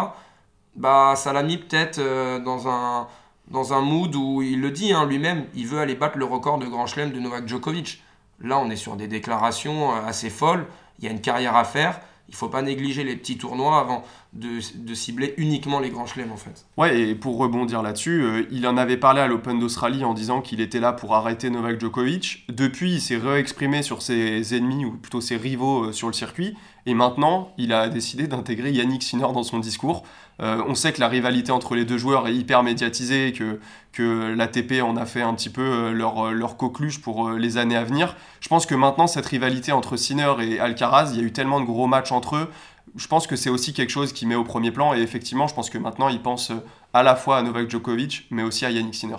[0.76, 3.08] bah, ça l'a mis peut-être euh, dans, un,
[3.48, 6.58] dans un mood où il le dit hein, lui-même, il veut aller battre le record
[6.58, 8.02] de Grand Chelem de Novak Djokovic.
[8.40, 10.66] Là, on est sur des déclarations euh, assez folles,
[11.00, 12.00] il y a une carrière à faire,
[12.32, 16.38] il faut pas négliger les petits tournois avant, de, cibler uniquement les grands chelems en
[16.38, 16.64] fait.
[16.78, 20.40] Ouais, et pour rebondir là-dessus, euh, il en avait parlé à l'Open d'Australie en disant
[20.40, 22.44] qu'il était là pour arrêter Novak Djokovic.
[22.48, 26.56] Depuis, il s'est réexprimé sur ses ennemis, ou plutôt ses rivaux euh, sur le circuit.
[26.86, 30.02] Et maintenant, il a décidé d'intégrer Yannick Sinner dans son discours.
[30.40, 33.60] Euh, on sait que la rivalité entre les deux joueurs est hyper médiatisée, que,
[33.92, 37.84] que l'ATP en a fait un petit peu leur, leur coqueluche pour les années à
[37.84, 38.16] venir.
[38.40, 41.60] Je pense que maintenant, cette rivalité entre Sinner et Alcaraz, il y a eu tellement
[41.60, 42.50] de gros matchs entre eux
[42.96, 44.94] je pense que c'est aussi quelque chose qui met au premier plan.
[44.94, 48.26] Et effectivement, je pense que maintenant, il pense euh, à la fois à Novak Djokovic,
[48.30, 49.16] mais aussi à Yannick Sinner.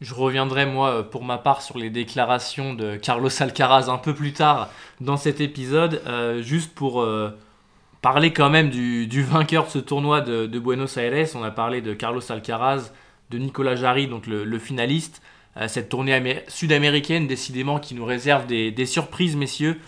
[0.00, 4.14] Je reviendrai, moi, euh, pour ma part, sur les déclarations de Carlos Alcaraz un peu
[4.14, 4.68] plus tard
[5.00, 7.06] dans cet épisode, euh, juste pour
[8.00, 11.28] parler quand même du, vainqueur de ce tournoi de, Buenos Aires.
[11.34, 12.92] On a parlé de Carlos Alcaraz,
[13.30, 15.20] de Nicolas Jarry, donc le, finaliste.
[15.66, 19.78] cette tournée sud-américaine, décidément, qui nous réserve des surprises, messieurs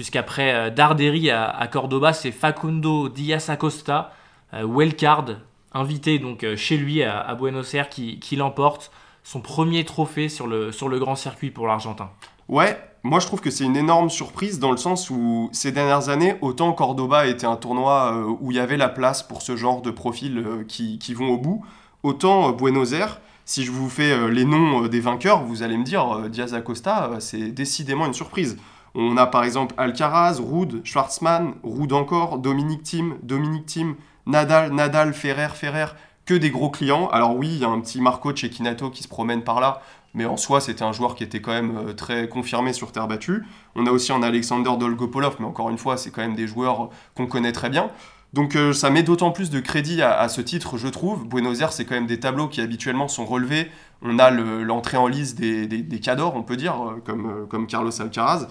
[0.00, 4.14] puisqu'après euh, Darderi à, Cordoba, c'est Facundo Diaz Acosta,
[4.54, 5.26] euh, wildcard,
[5.72, 8.90] invité donc euh, chez lui à, Buenos Aires, qui, l'emporte
[9.22, 12.10] son premier trophée sur le, sur le grand circuit pour l'Argentin.
[12.48, 16.08] Ouais, moi je trouve que c'est une énorme surprise dans le sens où ces dernières
[16.08, 19.82] années, autant Cordoba était un tournoi où il y avait la place pour ce genre
[19.82, 21.64] de profils qui, qui vont au bout,
[22.02, 26.28] autant Buenos Aires, si je vous fais les noms des vainqueurs, vous allez me dire
[26.28, 28.56] Diaz Acosta, c'est décidément une surprise.
[28.94, 33.94] On a par exemple Alcaraz, Rude, Schwartzmann, Rude encore, Dominique Thiem, Dominique Thiem,
[34.26, 35.86] Nadal, Nadal, Ferrer, Ferrer,
[36.34, 37.08] des gros clients.
[37.08, 39.82] Alors oui, il y a un petit Marco Cecchinato qui se promène par là,
[40.14, 43.08] mais en soi, c'était un joueur qui était quand même euh, très confirmé sur terre
[43.08, 43.44] battue.
[43.74, 46.90] On a aussi un Alexander Dolgopolov, mais encore une fois, c'est quand même des joueurs
[47.14, 47.90] qu'on connaît très bien.
[48.32, 51.26] Donc euh, ça met d'autant plus de crédit à, ce titre, je trouve.
[51.26, 53.70] Buenos Aires, c'est quand même des tableaux qui habituellement sont relevés.
[54.02, 58.00] On a l'entrée en lice des, cadors, on peut dire, euh, comme, euh, comme Carlos
[58.00, 58.46] Alcaraz.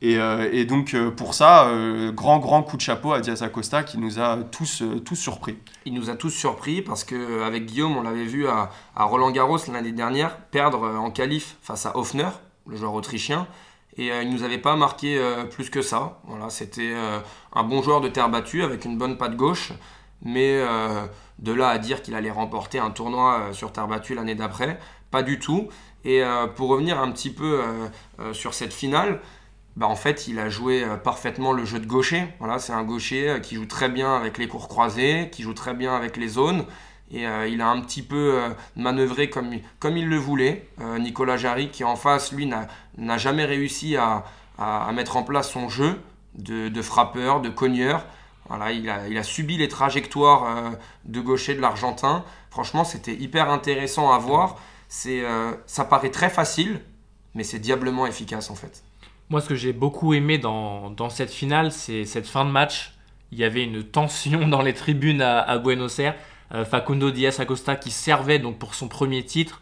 [0.00, 1.70] Et, donc pour ça,
[2.14, 5.58] grand grand coup de chapeau à Diaz Acosta qui nous a tous, tous surpris.
[5.84, 9.92] Il nous a tous surpris parce qu'avec Guillaume, on l'avait vu à, Roland Garros l'année
[9.92, 12.28] dernière perdre en qualif face à Hoffner,
[12.66, 13.46] le joueur autrichien.
[13.96, 15.20] Et il ne nous avait pas marqué
[15.50, 16.18] plus que ça.
[16.24, 16.94] Voilà, C'était
[17.54, 19.72] un bon joueur de terre battue avec une bonne patte gauche.
[20.22, 20.62] Mais
[21.38, 24.78] de là à dire qu'il allait remporter un tournoi sur terre battue l'année d'après,
[25.10, 25.68] pas du tout.
[26.04, 26.22] Et
[26.56, 27.60] pour revenir un petit peu
[28.32, 29.20] sur cette finale,
[29.76, 32.24] bah en fait, il a joué parfaitement le jeu de gaucher.
[32.58, 35.94] C'est un gaucher qui joue très bien avec les cours croisés, qui joue très bien
[35.94, 36.64] avec les zones.
[37.10, 39.52] Et euh, il a un petit peu euh, manœuvré comme,
[39.96, 40.68] il le voulait.
[40.80, 44.24] Euh, Nicolas Jarry, qui en face, lui, n'a jamais réussi à,
[44.92, 46.00] mettre en place son jeu
[46.34, 48.04] de, de frappeur, de cogneur.
[48.48, 50.72] Voilà, il, a, subi les trajectoires
[51.06, 52.24] de gaucher de l'Argentin.
[52.50, 54.56] Franchement, c'était hyper intéressant à voir.
[54.86, 55.22] C'est,
[55.64, 56.82] ça paraît très facile,
[57.34, 58.84] mais c'est diablement efficace en fait.
[59.30, 62.92] Moi, ce que j'ai beaucoup aimé dans, cette finale, c'est cette fin de match.
[63.32, 66.16] Il y avait une tension dans les tribunes à, à Buenos Aires.
[66.52, 69.60] Euh, Facundo Diaz Acosta qui servait donc pour son premier titre.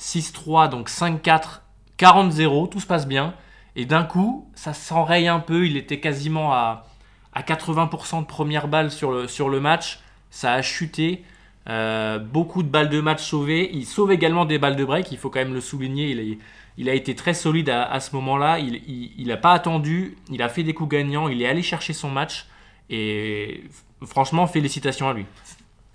[0.00, 1.60] 6-3, donc 5-4,
[1.98, 3.34] 40-0, tout se passe bien.
[3.76, 5.66] Et d'un coup, ça s'enraye un peu.
[5.66, 6.86] Il était quasiment à,
[7.32, 10.00] à 80% de première balle sur le, sur le match.
[10.30, 11.24] Ça a chuté.
[11.66, 13.70] Euh, beaucoup de balles de match sauvées.
[13.72, 16.38] Il sauve également des balles de break, il faut quand même le souligner.
[16.76, 18.58] Il, a été très solide à, ce moment-là.
[18.58, 22.10] Il n'a pas attendu, il a fait des coups gagnants, il est allé chercher son
[22.10, 22.46] match.
[22.90, 23.64] Et
[24.04, 25.24] franchement, félicitations à lui.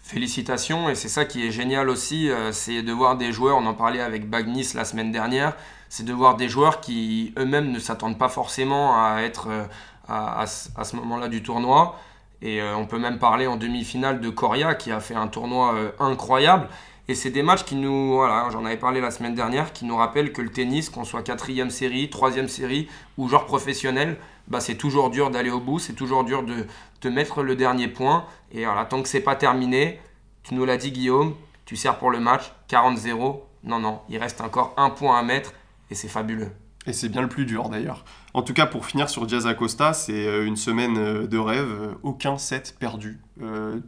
[0.02, 3.66] Félicitations, et c'est ça qui est génial aussi, euh, c'est de voir des joueurs, on
[3.68, 5.56] en parlait avec Bagnis la semaine dernière,
[5.90, 9.66] c'est de voir des joueurs qui eux-mêmes ne s'attendent pas forcément à être euh,
[10.08, 12.00] à, ce moment-là du tournoi.
[12.42, 15.76] Et euh, on peut même parler en demi-finale de Coria qui a fait un tournoi
[16.00, 16.70] incroyable.
[17.10, 19.96] Et c'est des matchs qui nous, voilà, j'en avais parlé la semaine dernière, qui nous
[19.96, 24.76] rappellent que le tennis, qu'on soit quatrième série, troisième série ou joueur professionnel, bah, c'est
[24.76, 26.68] toujours dur d'aller au bout, c'est toujours dur de,
[27.02, 28.26] de mettre le dernier point.
[28.52, 30.00] Et voilà, tant que c'est pas terminé,
[30.44, 31.34] tu nous l'as dit Guillaume,
[31.66, 33.40] tu sers pour le match, 40-0.
[33.64, 35.54] Non, non, il reste encore un point à mettre
[35.90, 36.52] et c'est fabuleux.
[36.86, 38.06] Et c'est bien le plus dur d'ailleurs.
[38.34, 41.70] En tout cas, pour finir sur Diaz Acosta, c'est euh, une semaine euh, de rêve.
[41.70, 43.20] Euh, aucun set perdu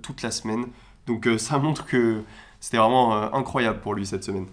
[0.01, 0.67] toute la semaine.
[1.07, 2.21] Donc ça montre que
[2.61, 4.45] c'était vraiment incroyable pour lui cette semaine.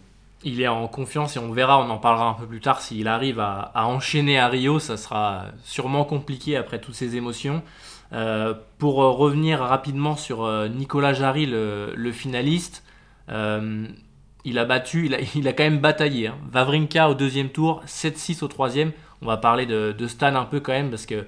[0.43, 3.07] Il est en confiance et on verra, on en parlera un peu plus tard, s'il
[3.07, 7.63] arrive à, à, enchaîner à Rio, ça sera sûrement compliqué après toutes ces émotions.
[8.13, 12.83] Euh, pour revenir rapidement sur Nicolas Jarry, le, finaliste,
[14.45, 16.29] il a battu, il a, quand même bataillé.
[16.29, 16.39] Hein.
[16.51, 18.93] Vavrinka au deuxième tour, 7-6 au troisième.
[19.23, 21.27] On va parler de, Stan un peu quand même parce que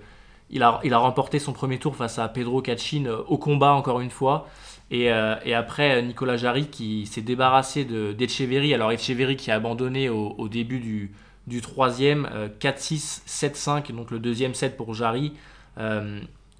[0.50, 4.48] il a, remporté son premier tour face à Pedro Cachin au combat encore une fois.
[4.90, 8.74] Et, et après, Nicolas Jarry qui s'est débarrassé d'Echeverry.
[8.74, 11.12] Alors Echeverry qui a abandonné au, début du,
[11.46, 12.28] du troisième,
[12.60, 15.34] 4-6, 7-5, donc le deuxième set pour Jarry.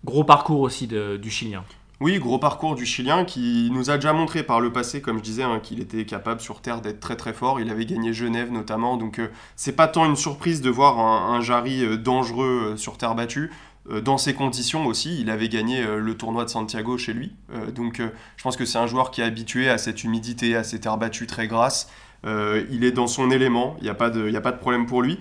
[0.05, 1.65] Gros parcours aussi du Chilien.
[2.03, 5.23] Oui, gros parcours du Chilien qui nous a déjà montré par le passé, comme je
[5.23, 7.61] disais, hein, qu'il était capable sur terre d'être très très fort.
[7.61, 11.43] Il avait gagné Genève notamment, donc euh, c'est pas tant une surprise de voir un,
[11.43, 13.51] Jarry euh, dangereux euh, sur terre battue.
[14.03, 17.33] dans ces conditions aussi, il avait gagné le tournoi de Santiago chez lui.
[17.75, 18.01] donc
[18.37, 20.99] je pense que c'est un joueur qui est habitué à cette humidité, à ces terres
[20.99, 21.91] battues très grasses.
[22.25, 25.03] il est dans son élément, il n'y a, pas de, a pas de problème pour
[25.03, 25.19] lui.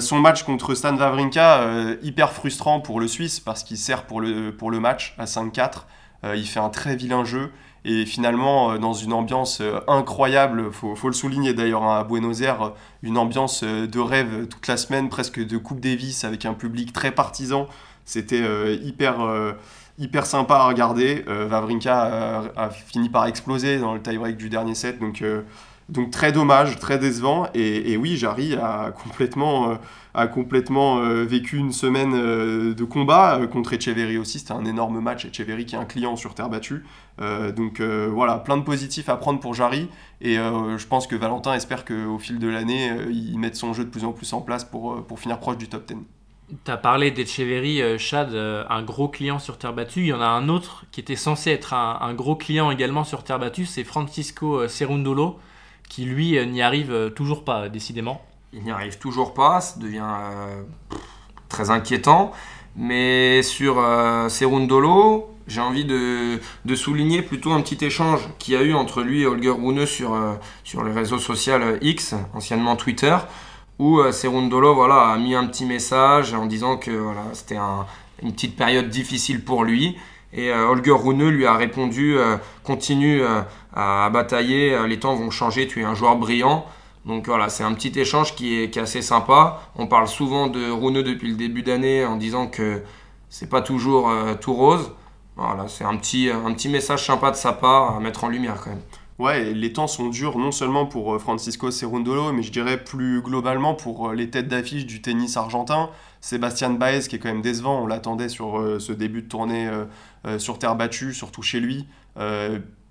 [0.00, 4.80] son match contre Stan Wawrinka, hyper frustrant pour le Suisse parce qu'il sert pour le
[4.80, 5.84] match à 5-4.
[6.24, 7.50] Euh, il fait un très vilain jeu.
[7.84, 12.04] Et finalement, euh, dans une ambiance euh, incroyable, faut, faut le souligner d'ailleurs hein, à
[12.04, 16.54] Buenos Aires, une ambiance de rêve toute la semaine, presque de Coupe Davis avec un
[16.54, 17.66] public très partisan.
[18.04, 18.42] C'était
[18.82, 19.20] hyper,
[19.96, 21.24] hyper sympa à regarder.
[21.28, 25.22] Vavrinka a, fini par exploser dans le tie-break du dernier set, donc,
[25.88, 27.46] donc très dommage, très décevant.
[27.54, 29.78] Et, et oui, Jarry a complètement
[30.14, 34.38] a complètement euh, vécu une semaine euh, de combat euh, contre Echeverry aussi.
[34.38, 35.24] C'était un énorme match.
[35.24, 36.84] Echeverry qui est un client sur terre battue.
[37.56, 39.88] donc voilà, plein de positifs à prendre pour Jarry.
[40.20, 43.90] Et je pense que Valentin espère qu'au fil de l'année, il mette son jeu de
[43.90, 45.96] plus en plus en place pour, pour finir proche du top 10.
[46.64, 50.00] Tu as parlé d'Echeverry, Chad, un gros client sur terre battue.
[50.00, 53.04] Il y en a un autre qui était censé être un, un gros client également
[53.04, 55.38] sur terre battue, c'est Francisco Cerundolo,
[55.88, 58.22] qui lui n'y arrive toujours pas, décidément
[58.52, 60.62] il n'y arrive toujours pas, ça devient euh,
[61.48, 62.32] très inquiétant.
[62.76, 66.38] Mais sur euh, Serundolo, j'ai envie de,
[66.74, 70.14] souligner plutôt un petit échange qu'il y a eu entre lui et Holger Rune sur,
[70.14, 70.34] euh,
[70.64, 73.16] sur le social X, anciennement Twitter,
[73.78, 77.58] où Serundolo voilà, a mis un petit message en disant que voilà, c'était
[78.22, 79.96] une petite période difficile pour lui.
[80.32, 82.16] Et Holger Rune lui a répondu
[82.62, 83.22] Continue
[83.74, 86.66] à batailler, les temps vont changer, tu es un joueur brillant.
[87.04, 89.60] Donc voilà, c'est un petit échange qui est, assez sympa.
[89.76, 92.82] On parle souvent de Rouneux depuis le début d'année en disant que
[93.28, 94.92] c'est pas toujours euh, tout rose.
[95.36, 98.60] Voilà, c'est un petit, un petit message sympa de sa part à mettre en lumière
[98.62, 98.82] quand même.
[99.22, 103.22] Ouais, les temps sont durs non seulement pour euh, Francisco Cerundolo, mais je dirais plus
[103.22, 105.90] globalement pour euh, les têtes d'affiche du tennis argentin.
[106.20, 109.68] Sébastien Baez qui est quand même décevant, on l'attendait sur ce début de tournée
[110.38, 111.84] sur terre battue, surtout chez lui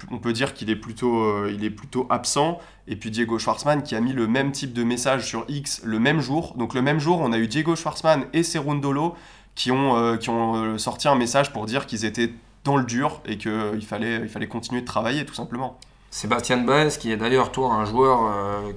[0.10, 2.60] on peut dire qu'il est, plutôt, euh, est plutôt absent.
[2.88, 6.00] Et puis Diego Schwartzmann qui a mis le même type de message sur X le
[6.00, 6.56] même jour.
[6.58, 9.16] Donc le même jour, on a eu Diego Schwartzmann et Serundolo
[9.54, 12.86] qui ont, euh, qui ont euh, sorti un message pour dire qu'ils étaient dans le
[12.86, 15.80] dur et qu'il fallait, il fallait continuer de travailler tout simplement.
[16.12, 18.32] Sébastien Baez, qui est d'ailleurs toi un joueur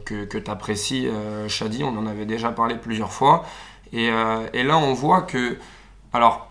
[0.05, 1.09] que, que tu apprécies,
[1.49, 3.45] Shadi, on en avait déjà parlé plusieurs fois.
[3.93, 4.09] Et,
[4.53, 5.59] et, là on voit que,
[6.13, 6.49] alors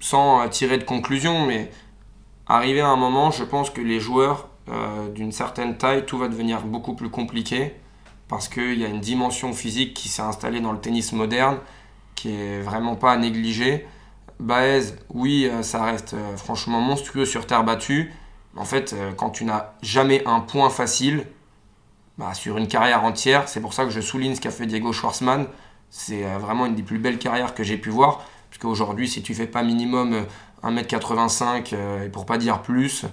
[0.00, 1.70] sans tirer de conclusion, mais
[2.46, 6.28] Arrivé à un moment, je pense que les joueurs euh, d'une certaine taille, tout va
[6.28, 7.74] devenir beaucoup plus compliqué
[8.28, 11.58] parce qu'il y a une dimension physique qui s'est installée dans le tennis moderne
[12.14, 13.86] qui est vraiment pas à négliger.
[14.40, 18.12] Baez, oui, euh, ça reste euh, franchement monstrueux sur terre battue.
[18.56, 21.26] En fait, quand tu n'as jamais un point facile,
[22.18, 24.92] bah, sur une carrière entière, c'est pour ça que je souligne ce qu'a fait Diego
[24.92, 25.46] Schwartzmann.
[25.88, 28.24] C'est vraiment une des plus belles carrières que j'ai pu voir.
[28.50, 30.26] Parce qu'aujourd'hui, si tu fais pas minimum
[30.62, 33.04] 1m85, euh, et pour pas dire plus,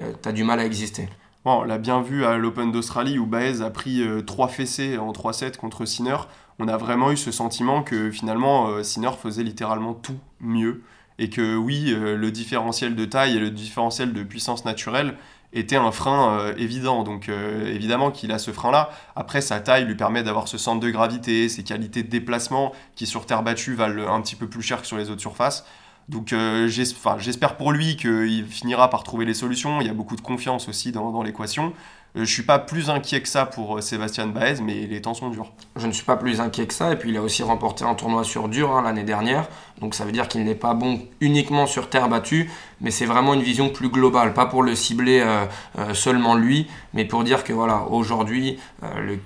[0.00, 1.08] euh, tu as du mal à exister.
[1.44, 5.12] On l'a bien vu à l'Open d'Australie où Baez a pris 3 euh, fessées en
[5.12, 6.16] 3-7 contre Sinner.
[6.58, 10.82] On a vraiment eu ce sentiment que finalement Sinner faisait littéralement tout mieux.
[11.18, 15.14] Et que oui, le différentiel de taille et le différentiel de puissance naturelle
[15.54, 17.04] était un frein évident.
[17.04, 18.90] Donc évidemment qu'il a ce frein-là.
[19.14, 23.06] Après, sa taille lui permet d'avoir ce centre de gravité, ses qualités de déplacement qui
[23.06, 25.64] sur terre battue valent un petit peu plus cher que sur les autres surfaces.
[26.08, 29.80] Donc euh, j'espère pour lui qu'il finira par trouver les solutions.
[29.80, 31.72] Il y a beaucoup de confiance aussi dans, l'équation.
[32.16, 35.02] Euh, je ne suis pas plus inquiet que ça pour euh, Sébastien Baez, mais les
[35.02, 35.52] temps sont durs.
[35.76, 36.92] Je ne suis pas plus inquiet que ça.
[36.92, 39.46] Et puis il a aussi remporté un tournoi sur dur hein, l'année dernière.
[39.80, 42.50] Donc ça veut dire qu'il n'est pas bon uniquement sur terre battue,
[42.80, 44.32] mais c'est vraiment une vision plus globale.
[44.32, 45.22] Pas pour le cibler
[45.92, 48.58] seulement lui, mais pour dire que voilà, aujourd'hui,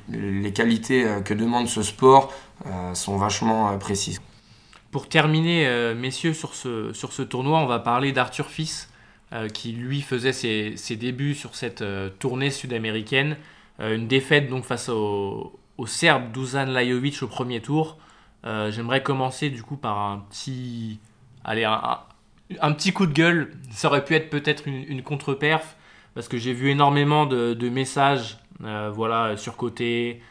[0.08, 2.32] les qualités que demande ce sport
[2.94, 4.20] sont vachement précises.
[4.90, 8.89] Pour terminer, euh, messieurs, sur ce, sur ce tournoi, on va parler d'Arthur Fils, euh,
[9.48, 13.36] qui lui faisait ses, débuts sur cette euh, tournée sud-américaine.
[13.78, 17.98] une défaite donc face au, au Serbe Dusan Lajovic au premier tour.
[18.44, 20.98] J'aimerais commencer du coup par un petit,
[21.44, 23.52] allez, un, petit coup de gueule.
[23.70, 25.76] Ça aurait pu être peut-être une, contre-perf,
[26.14, 30.22] parce que j'ai vu énormément de, messages voilà, surcotés,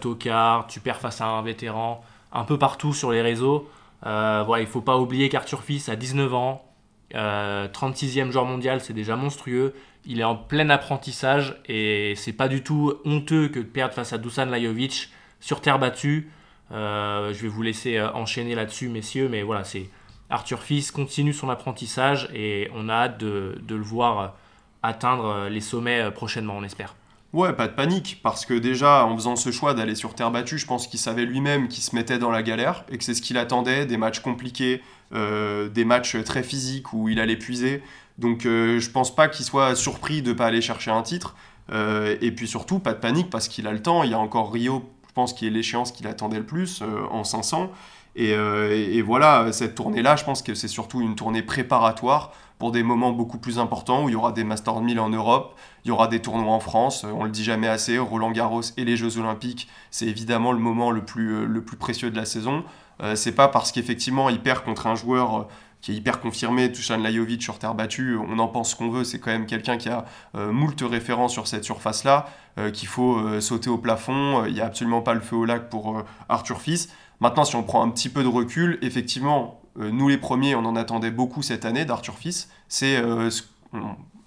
[0.00, 3.70] tocard, tu perds face à un vétéran un peu partout sur les réseaux.
[4.06, 6.64] Euh, voilà, il faut pas oublier qu'Arthur Fils a 19 ans,
[7.12, 9.74] 36e euh, joueur mondial, c'est déjà monstrueux.
[10.04, 14.12] Il est en plein apprentissage et c'est pas du tout honteux que de perdre face
[14.12, 15.10] à Dusan Lajovic
[15.40, 16.30] sur terre battue.
[16.72, 19.90] Euh, je vais vous laisser enchaîner là-dessus, messieurs, mais voilà, c'est
[20.30, 24.34] Arthur Fils continue son apprentissage et on a hâte de le voir
[24.82, 26.94] atteindre les sommets prochainement, on espère.
[27.32, 30.58] Ouais, pas de panique, parce que déjà, en faisant ce choix d'aller sur terre battue,
[30.58, 33.22] je pense qu'il savait lui-même qu'il se mettait dans la galère et que c'est ce
[33.22, 34.82] qu'il attendait, des matchs compliqués,
[35.14, 37.82] euh, des matchs très physiques où il allait puiser.
[38.18, 41.34] Donc euh, je pense pas qu'il soit surpris de pas aller chercher un titre.
[41.72, 44.02] Euh, et puis surtout, pas de panique, parce qu'il a le temps.
[44.02, 47.24] Il y a encore Rio, je pense, qui est l'échéance qu'il attendait le plus en
[47.24, 47.72] 500.
[48.14, 52.84] Et, et voilà, cette tournée-là, je pense que c'est surtout une tournée préparatoire pour des
[52.84, 55.90] moments beaucoup plus importants où il y aura des Master 1000 en Europe, il y
[55.90, 59.18] aura des tournois en France, on le dit jamais assez, Roland Garros et les Jeux
[59.18, 62.62] Olympiques, c'est évidemment le moment le plus, euh, le plus précieux de la saison.
[63.02, 65.42] Euh, c'est pas parce qu'effectivement il perd contre un joueur euh,
[65.80, 69.02] qui est hyper confirmé, Tushan Lajovic sur terre battue, on en pense ce qu'on veut,
[69.02, 70.04] c'est quand même quelqu'un qui a
[70.34, 72.26] moult références sur cette surface-là,
[72.72, 76.04] qu'il faut sauter au plafond, il n'y a absolument pas le feu au lac pour
[76.28, 76.88] Arthur Fils.
[77.18, 80.64] Maintenant, si on prend un petit peu de recul, effectivement, euh, nous les premiers, on
[80.64, 82.48] en attendait beaucoup cette année d'Arthur Fils.
[82.68, 83.30] C'est, euh,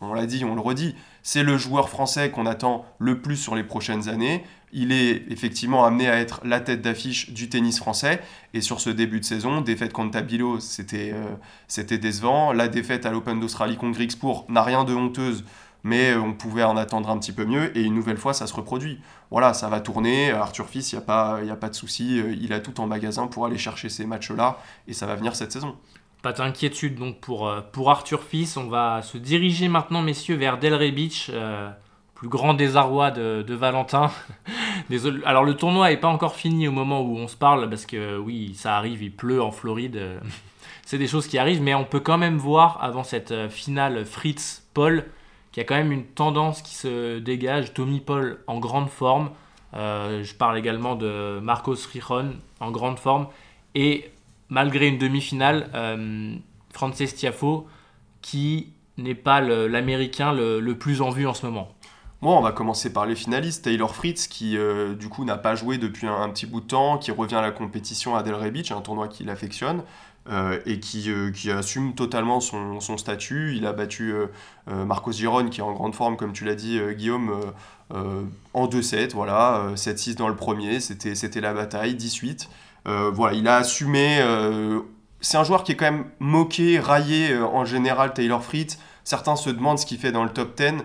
[0.01, 3.55] on, l'a dit, on le redit, c'est le joueur français qu'on attend le plus sur
[3.55, 4.43] les prochaines années.
[4.73, 8.21] Il est effectivement amené à être la tête d'affiche du tennis français.
[8.53, 12.51] Et sur ce début de saison, défaite contre Tabilo, c'était, euh, décevant.
[12.51, 15.45] La défaite à l'Open d'Australie contre Grigspur n'a rien de honteuse
[15.85, 18.55] mais on pouvait en attendre un petit peu mieux, et une nouvelle fois, ça se
[18.55, 18.99] reproduit.
[19.29, 22.35] Voilà, ça va tourner, Arthur Fils, il n'y a, pas, a pas de souci, euh,
[22.41, 24.57] il a tout en magasin pour aller chercher ces matchs-là,
[24.87, 25.75] et ça va venir cette saison.
[26.23, 30.57] Pas d'inquiétude donc pour, euh, pour Arthur Fils, on va se diriger maintenant, messieurs, vers
[30.57, 31.69] Delray Beach, euh,
[32.15, 34.09] plus grand désarroi de, Valentin.
[34.89, 35.21] Désolé.
[35.23, 38.17] Alors le tournoi n'est pas encore fini au moment où on se parle, parce que
[38.17, 40.19] oui, ça arrive, il pleut en Floride.
[40.83, 45.05] C'est des choses qui arrivent, mais on peut quand même voir avant cette finale Fritz-Paul
[45.55, 47.73] il y a quand même une tendance qui se dégage.
[47.73, 49.29] Tommy Paul en grande forme.
[49.73, 53.27] Euh, je parle également de Marcos Rijon en grande forme.
[53.73, 54.11] Et
[54.49, 56.35] malgré une demi-finale, euh,
[56.71, 57.67] Frances Tiafo
[58.21, 61.69] qui n'est pas l'américain le, plus en vue en ce moment.
[62.21, 63.65] Bon, on va commencer par les finalistes.
[63.65, 66.97] Taylor Fritz, qui euh, du coup n'a pas joué depuis un, petit bout de temps,
[66.97, 69.83] qui revient à la compétition à Delray Beach, un tournoi qu'il affectionne.
[70.27, 73.55] Euh, et qui, euh, qui, assume totalement son, son, statut.
[73.55, 76.79] Il a battu euh, Marcos Giron, qui est en grande forme, comme tu l'as dit,
[76.95, 77.39] Guillaume,
[77.91, 79.11] en 2-7.
[79.13, 82.49] Voilà, 7-6 dans le premier, c'était la bataille, 18.
[82.85, 84.19] voilà, il a assumé.
[85.21, 88.79] c'est un joueur qui est quand même moqué, raillé en général, Taylor Fritz.
[89.03, 90.83] Certains se demandent ce qu'il fait dans le top 10.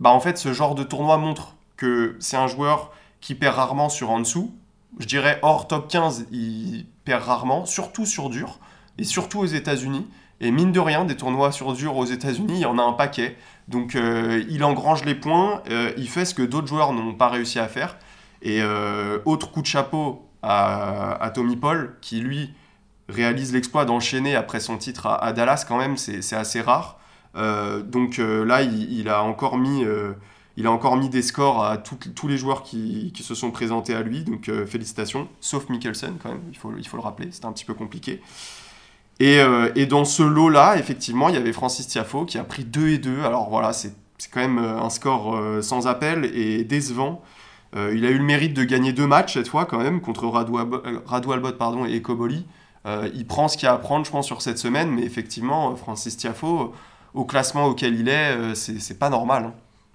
[0.00, 3.90] Bah, en fait, ce genre de tournoi montre que c'est un joueur qui perd rarement
[3.90, 4.50] sur en dessous.
[4.98, 8.58] Je dirais hors top 15, il perd rarement, surtout sur dur,
[8.98, 10.06] et surtout aux États-Unis.
[10.40, 12.92] Et mine de rien, des tournois sur dur aux États-Unis, il y en a un
[12.92, 13.36] paquet.
[13.68, 17.28] Donc euh, il engrange les points, euh, il fait ce que d'autres joueurs n'ont pas
[17.28, 17.96] réussi à faire.
[18.42, 22.52] Et euh, autre coup de chapeau à, Tommy Paul, qui lui
[23.08, 26.98] réalise l'exploit d'enchaîner après son titre à, Dallas, quand même, c'est assez rare.
[27.36, 29.84] donc là, il, a encore mis
[30.56, 34.02] il a encore mis des scores à tous les joueurs qui, se sont présentés à
[34.02, 37.52] lui, donc félicitations, sauf Mikkelsen quand même, il faut, il faut le rappeler, c'était un
[37.52, 38.20] petit peu compliqué.
[39.22, 42.64] Et, euh, et dans ce lot-là, effectivement, il y avait Francis Tiafo qui a pris
[42.64, 43.94] 2 et 2, alors voilà, c'est
[44.32, 47.22] quand même euh, un score sans appel et décevant.
[47.74, 50.28] il a eu le mérite de gagner deux matchs cette fois quand même, contre
[51.56, 52.46] pardon, et Koboli.
[53.14, 55.76] il prend ce qu'il y a à prendre, je pense, sur cette semaine, mais effectivement,
[55.76, 56.72] Francis Tiafo,
[57.14, 59.44] au classement auquel il est, c'est pas normal.
[59.44, 59.54] Hein.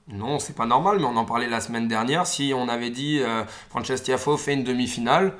[0.09, 2.25] Non, c'est pas normal, mais on en parlait la semaine dernière.
[2.27, 5.33] Si on avait dit euh, Francesco Tiafo fait une demi-finale,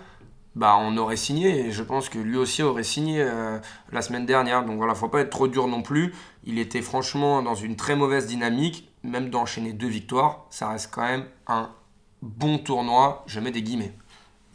[0.58, 1.68] bah on aurait signé.
[1.68, 3.60] Et je pense que lui aussi aurait signé euh,
[3.92, 4.66] la semaine dernière.
[4.66, 6.14] Donc voilà, faut pas être trop dur non plus.
[6.44, 8.90] Il était franchement dans une très mauvaise dynamique.
[9.04, 11.70] Même d'enchaîner deux victoires, ça reste quand même un
[12.22, 13.24] bon tournoi.
[13.28, 13.94] Je mets des guillemets.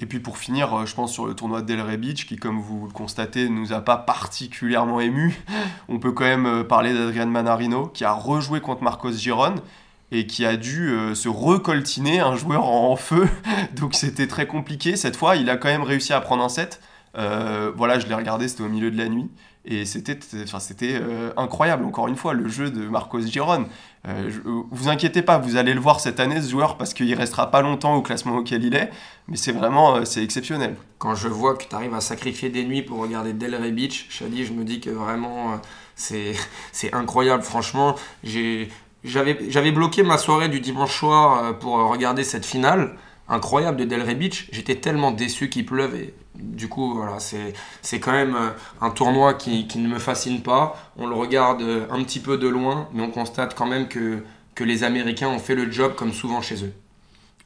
[0.00, 2.60] Et puis pour finir, euh, je pense sur le tournoi de Delray Beach, qui comme
[2.60, 5.40] vous le constatez, ne nous a pas particulièrement ému.
[5.88, 9.54] On peut quand même parler d'Adrian Manarino, qui a rejoué contre Marcos Giron
[10.12, 13.28] et qui a dû euh, se recoltiner un joueur en, feu.
[13.74, 14.94] Donc c'était très compliqué.
[14.94, 16.80] Cette fois, il a quand même réussi à prendre un set.
[17.16, 19.30] Euh, voilà, je l'ai regardé, c'était au milieu de la nuit.
[19.64, 20.18] Et c'était
[20.82, 23.66] euh, incroyable, encore une fois, le jeu de Marcos Giron.
[24.72, 27.62] vous inquiétez pas, vous allez le voir cette année, ce joueur, parce qu'il restera pas
[27.62, 28.90] longtemps au classement auquel il est.
[29.28, 30.74] Mais c'est vraiment c'est exceptionnel.
[30.98, 34.44] Quand je vois que tu arrives à sacrifier des nuits pour regarder Delray Beach, Shadi,
[34.44, 35.60] je me dis que vraiment
[35.94, 37.44] c'est incroyable.
[37.44, 37.94] Franchement,
[38.24, 38.68] j'ai
[39.04, 42.96] j'avais bloqué ma soirée du dimanche soir euh, pour regarder cette finale
[43.28, 44.48] incroyable de Delray Beach.
[44.52, 48.50] J'étais tellement déçu qu'il pleuve et du coup, voilà, c'est quand même euh,
[48.80, 50.76] un tournoi qui, qui, ne me fascine pas.
[50.96, 54.22] On le regarde euh, un petit peu de loin, mais on constate quand même que,
[54.54, 56.72] que les Américains ont fait le job comme souvent chez eux.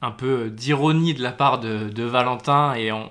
[0.02, 3.08] un peu d'ironie de la part de, Valentin et on,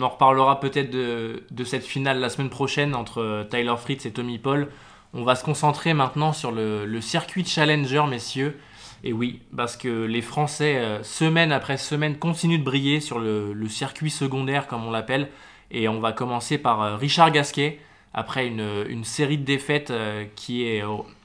[0.00, 4.68] en reparlera peut-être de, cette finale la semaine prochaine entre Tyler Fritz et Tommy Paul.
[5.14, 8.58] On va se concentrer maintenant sur le, circuit Challenger, messieurs.
[9.04, 13.54] Et oui, parce que les Français, euh, semaine après semaine, continuent de briller sur le,
[13.68, 15.30] circuit secondaire, comme on l'appelle.
[15.70, 17.80] Et on va commencer par euh, Richard Gasquet,
[18.12, 20.82] après une, série de défaites euh, qui est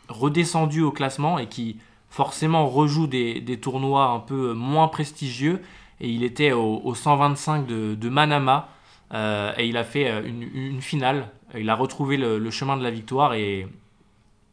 [0.08, 1.78] redescendu au classement et qui
[2.10, 5.62] forcément rejoue des, tournois un peu moins prestigieux.
[6.00, 8.70] Et il était au, 125 de, Manama
[9.12, 11.28] et il a fait une, finale.
[11.58, 13.68] Il a retrouvé le, chemin de la victoire et,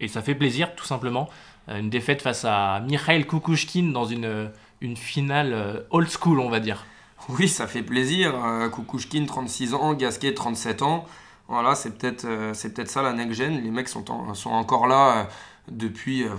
[0.00, 1.28] et ça fait plaisir tout simplement.
[1.68, 6.84] Une défaite face à Mikhail Kukushkin dans une, une finale old school, on va dire.
[7.28, 8.34] Oui, ça fait plaisir.
[8.74, 11.06] Kukushkin, 36 ans, Gasquet, 37 ans.
[11.50, 13.60] Voilà, c'est peut-être euh, peut-être ça la next-gen.
[13.60, 15.24] Les mecs sont, sont encore là euh,
[15.68, 16.30] depuis euh,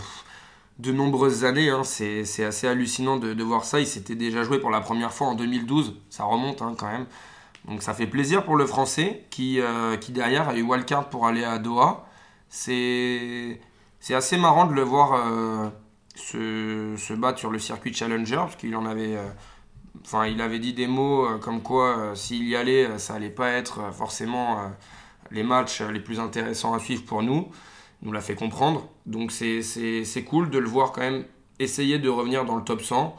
[0.79, 1.69] de nombreuses années.
[1.69, 1.83] Hein.
[1.83, 3.81] C'est assez hallucinant de, voir ça.
[3.81, 5.97] Il s'était déjà joué pour la première fois en 2012.
[6.09, 7.07] Ça remonte hein, quand même.
[7.65, 9.59] Donc ça fait plaisir pour le Français qui,
[9.99, 12.07] qui derrière a eu wildcard pour aller à Doha.
[12.49, 13.59] C'est
[14.09, 15.71] assez marrant de le voir
[16.15, 19.15] se, se, battre sur le circuit Challenger parce qu'il en avait...
[20.03, 23.93] Enfin, il avait dit des mots comme quoi s'il y allait, ça allait pas être
[23.93, 24.71] forcément
[25.29, 27.49] les matchs les plus intéressants à suivre pour nous.
[28.01, 28.87] Il nous l'a fait comprendre.
[29.05, 31.25] Donc c'est cool de le voir quand même
[31.59, 33.15] essayer de revenir dans le top 100.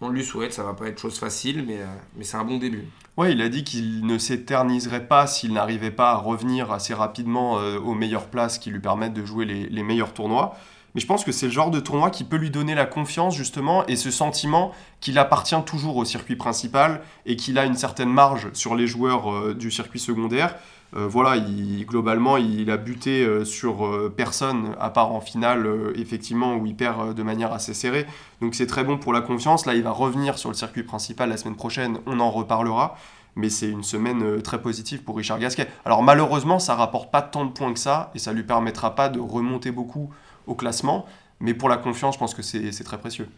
[0.00, 1.86] On lui souhaite, ça va pas être chose facile, mais, euh,
[2.16, 2.86] mais c'est un bon début.
[3.16, 7.58] Ouais, il a dit qu'il ne s'éterniserait pas s'il n'arrivait pas à revenir assez rapidement
[7.58, 10.56] euh, aux meilleures places qui lui permettent de jouer les, meilleurs tournois.
[10.94, 13.36] Mais je pense que c'est le genre de tournoi qui peut lui donner la confiance
[13.36, 18.10] justement et ce sentiment qu'il appartient toujours au circuit principal et qu'il a une certaine
[18.10, 20.56] marge sur les joueurs euh, du circuit secondaire.
[20.96, 25.68] Euh, voilà, il, globalement, il a buté euh, sur euh, personne, à part en finale,
[25.94, 28.06] effectivement, où il perd de manière assez serrée.
[28.40, 29.66] Donc c'est très bon pour la confiance.
[29.66, 32.96] Là, il va revenir sur le circuit principal la semaine prochaine, on en reparlera.
[33.36, 35.68] Mais c'est une semaine très positive pour Richard Gasquet.
[35.84, 39.08] Alors malheureusement, ça rapporte pas tant de points que ça, et ça lui permettra pas
[39.08, 40.10] de remonter beaucoup
[40.48, 41.06] au classement.
[41.38, 43.28] Mais pour la confiance, je pense que c'est très précieux.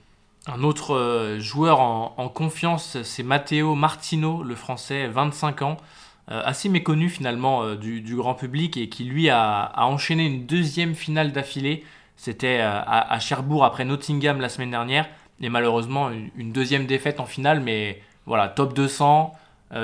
[0.47, 5.77] Un autre joueur en, en confiance, c'est Matteo Martino, le français, 25 ans.
[6.31, 10.95] Euh, assez méconnu finalement euh, du, grand public et qui lui a, enchaîné une deuxième
[10.95, 11.85] finale d'affilée.
[12.17, 15.09] C'était euh, à, Cherbourg après Nottingham la semaine dernière
[15.41, 17.61] et malheureusement une, deuxième défaite en finale.
[17.61, 19.33] Mais voilà, top 200,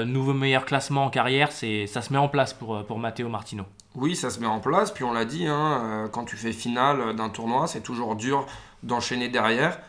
[0.07, 3.65] nouveau meilleur classement en carrière, c'est ça se met en place pour, pour Matteo Martino.
[3.97, 4.93] Oui, ça se met en place.
[4.93, 8.47] Puis on l'a dit, hein, quand tu fais finale d'un tournoi, c'est toujours dur
[8.85, 9.81] d'enchaîner derrière.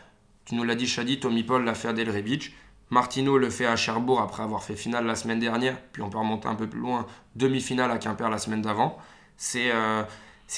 [0.46, 2.52] Tu nous l'as dit, Shadi, Tommy Paul l'a fait à Del Beach.
[2.90, 6.18] Martino le fait à Cherbourg après avoir fait finale la semaine dernière, puis on peut
[6.18, 8.98] remonter un peu plus loin, demi-finale à Quimper la semaine d'avant.
[9.36, 10.02] C'est euh,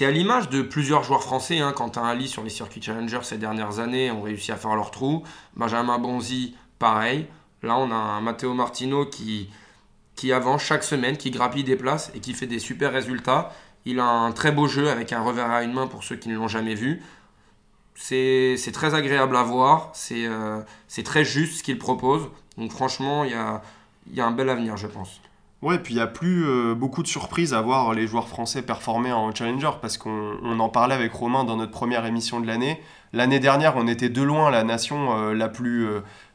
[0.01, 1.61] à l'image de plusieurs joueurs français.
[1.61, 4.91] Hein, Quentin Ali sur les circuits Challenger ces dernières années ont réussi à faire leur
[4.91, 5.23] trou.
[5.55, 7.27] Benjamin Bonzi, pareil.
[7.63, 9.51] Là, on a un Matteo Martino qui,
[10.17, 13.53] qui avance chaque semaine, qui grappille des places et qui fait des super résultats.
[13.85, 16.29] Il a un très beau jeu avec un revers à une main pour ceux qui
[16.29, 17.03] ne l'ont jamais vu.
[17.95, 22.29] C'est très agréable à voir, euh, c'est très juste ce qu'il propose.
[22.59, 23.63] Donc franchement, il y a,
[24.13, 25.21] y a, un bel avenir, je pense.
[25.63, 28.63] Ouais, puis il n'y a plus euh, beaucoup de surprises à voir les joueurs français
[28.63, 32.81] performer en Challenger, parce qu'on en parlait avec Romain dans notre première émission de l'année.
[33.13, 35.87] L'année dernière, on était de loin la nation euh, la plus,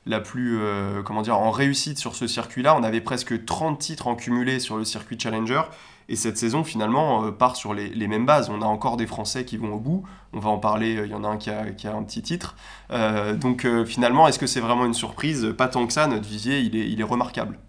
[0.06, 0.60] la plus
[1.04, 2.76] comment dire, en réussite sur ce circuit-là.
[2.78, 5.64] On avait presque 30 titres en cumulé sur le circuit Challenger.
[6.10, 8.50] Et cette saison, finalement, euh, part sur les, mêmes bases.
[8.50, 10.04] On a encore des Français qui vont au bout.
[10.34, 12.56] On va en parler, euh, il y en a un qui a, un petit titre.
[12.92, 15.54] Euh, donc finalement, est-ce que c'est vraiment une surprise?
[15.58, 17.60] Pas tant que ça, notre visier, il est, il est remarquable.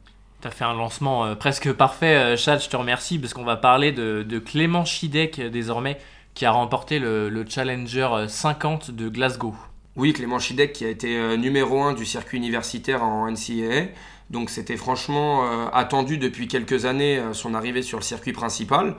[0.41, 3.91] Tu as fait un lancement presque parfait, Chad, je te remercie, parce qu'on va parler
[3.91, 5.99] de, Clément Chidek désormais,
[6.35, 9.55] qui a remporté le, le, Challenger 50 de Glasgow.
[9.97, 13.89] Oui, Clément Chidek qui a été numéro 1 du circuit universitaire en NCAA.
[14.31, 18.97] Donc c'était franchement euh, attendu depuis quelques années euh, son arrivée sur le circuit principal.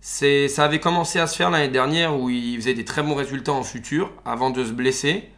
[0.00, 3.52] Ça avait commencé à se faire l'année dernière où il faisait des très bons résultats
[3.52, 5.28] en futur avant de se blesser.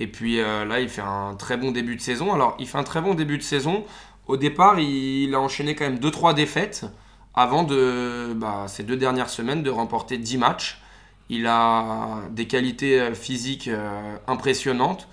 [0.00, 2.32] Et puis euh, là, il fait un très bon début de saison.
[2.32, 3.84] Alors, il fait un très bon début de saison.
[4.26, 6.86] Au départ, il, a enchaîné quand même 2-3 défaites
[7.34, 10.80] avant de, bah, ces deux dernières semaines de remporter 10 matchs.
[11.30, 13.70] Il a des qualités physiques
[14.26, 15.08] impressionnantes.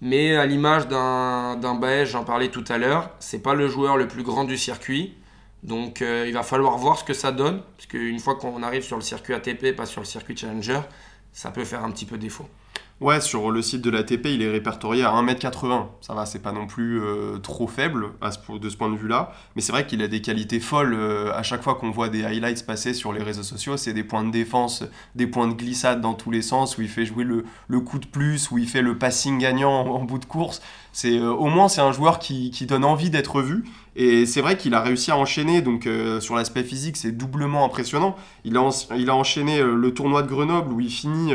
[0.00, 4.06] Mais à l'image d'un Baez, j'en parlais tout à l'heure, c'est pas le joueur le
[4.06, 5.14] plus grand du circuit.
[5.62, 7.62] Donc euh, il va falloir voir ce que ça donne.
[7.76, 10.80] Parce qu'une fois qu'on arrive sur le circuit ATP, pas sur le circuit Challenger,
[11.32, 12.48] ça peut faire un petit peu défaut.
[12.98, 15.88] Ouais, sur le site de l'ATP, il est répertorié à 1m80.
[16.00, 18.96] Ça va, c'est pas non plus euh, trop faible à ce, de ce point de
[18.96, 19.32] vue-là.
[19.54, 20.94] Mais c'est vrai qu'il a des qualités folles.
[20.94, 24.02] Euh, à chaque fois qu'on voit des highlights passer sur les réseaux sociaux, c'est des
[24.02, 24.82] points de défense,
[25.14, 27.98] des points de glissade dans tous les sens, où il fait jouer le, le coup
[27.98, 30.62] de plus, où il fait le passing gagnant en, bout de course.
[30.94, 33.64] C'est euh, Au moins, c'est un joueur qui, qui donne envie d'être vu.
[33.94, 35.88] Et c'est vrai qu'il a réussi à enchaîner, donc
[36.20, 38.14] sur l'aspect physique, c'est doublement impressionnant.
[38.44, 41.32] Il a, il a enchaîné le tournoi de Grenoble où il finit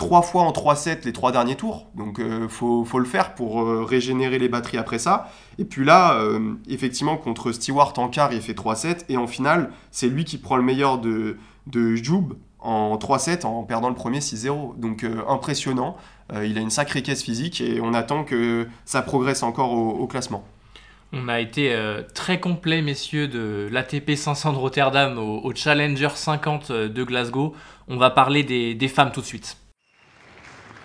[0.00, 1.86] trois fois en 3-7 les trois derniers tours.
[1.94, 5.30] Donc il euh, faut, le faire pour euh, régénérer les batteries après ça.
[5.58, 9.04] Et puis là, euh, effectivement, contre Stewart en quart, il fait 3-7.
[9.10, 11.36] Et en finale, c'est lui qui prend le meilleur de,
[11.66, 14.80] de Joub en 3-7 en perdant le premier 6-0.
[14.80, 15.98] Donc impressionnant.
[16.32, 20.44] il a une sacrée caisse physique et on attend que ça progresse encore au, classement.
[21.12, 21.74] On a été
[22.14, 27.54] très complet, messieurs, de l'ATP 500 de Rotterdam au, Challenger 50 de Glasgow.
[27.88, 29.59] On va parler des femmes tout de suite.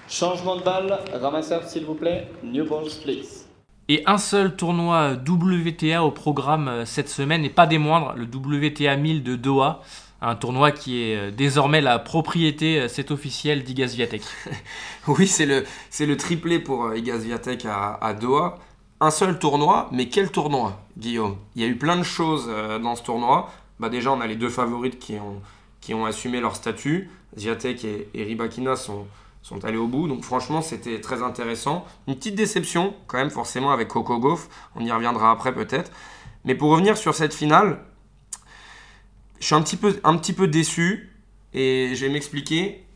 [0.07, 3.47] Changement de balle, ramasseur s'il vous plaît, new balls please.
[3.89, 8.25] Et un seul tournoi WTA au programme euh, cette semaine, et pas des moindres, le
[8.25, 9.81] WTA 1000 de Doha.
[10.21, 14.21] Un tournoi qui est euh, désormais la propriété, euh, c'est officiel, d'Igaz Viatek.
[15.07, 18.59] oui, c'est le, c'est le triplé pour Igaz Viatek à, Doha.
[19.01, 21.37] Un seul tournoi, mais quel tournoi, Guillaume?
[21.55, 22.47] Il y a eu plein de choses
[22.81, 23.49] dans ce tournoi.
[23.79, 25.41] Bah déjà, on a les deux favorites qui ont,
[25.81, 27.09] qui ont assumé leur statut.
[27.35, 29.05] Viatek et, et Ribakina sont,
[29.45, 30.07] sont allés au bout.
[30.07, 31.85] Donc franchement, c'était très intéressant.
[32.07, 34.49] Une petite déception quand même forcément avec Coco Gauff.
[34.75, 35.91] On y reviendra après peut-être.
[36.45, 37.79] Mais pour revenir sur cette finale,
[39.39, 41.11] je suis un petit peu, déçu
[41.53, 42.87] et je vais m'expliquer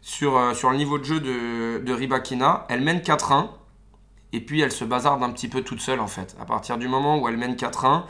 [0.00, 2.64] sur, euh, sur le niveau de jeu de, de Ribakina.
[2.70, 3.48] Elle mène 4-1
[4.32, 6.34] et puis elle se bazarde un petit peu toute seule en fait.
[6.40, 8.04] À partir du moment où elle mène 4-1,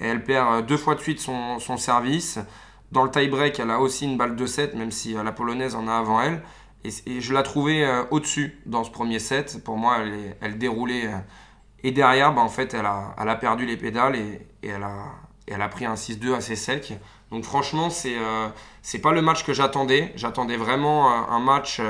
[0.00, 2.38] elle perd euh, deux fois de suite son, son service.
[2.90, 5.74] Dans le tie-break, elle a aussi une balle de 7, même si euh, la polonaise
[5.74, 6.42] en a avant elle.
[6.84, 9.62] Et, je la trouvais euh, au-dessus dans ce premier set.
[9.64, 9.98] Pour moi,
[10.40, 11.06] elle, déroulait.
[11.06, 11.18] Euh,
[11.84, 15.84] et derrière, bah, en fait, elle a, perdu les pédales et, et elle, a, pris
[15.84, 16.94] un 6-2 assez sec.
[17.30, 18.48] Donc franchement, c'est euh,
[18.82, 20.12] c'est pas le match que j'attendais.
[20.16, 21.80] J'attendais vraiment un match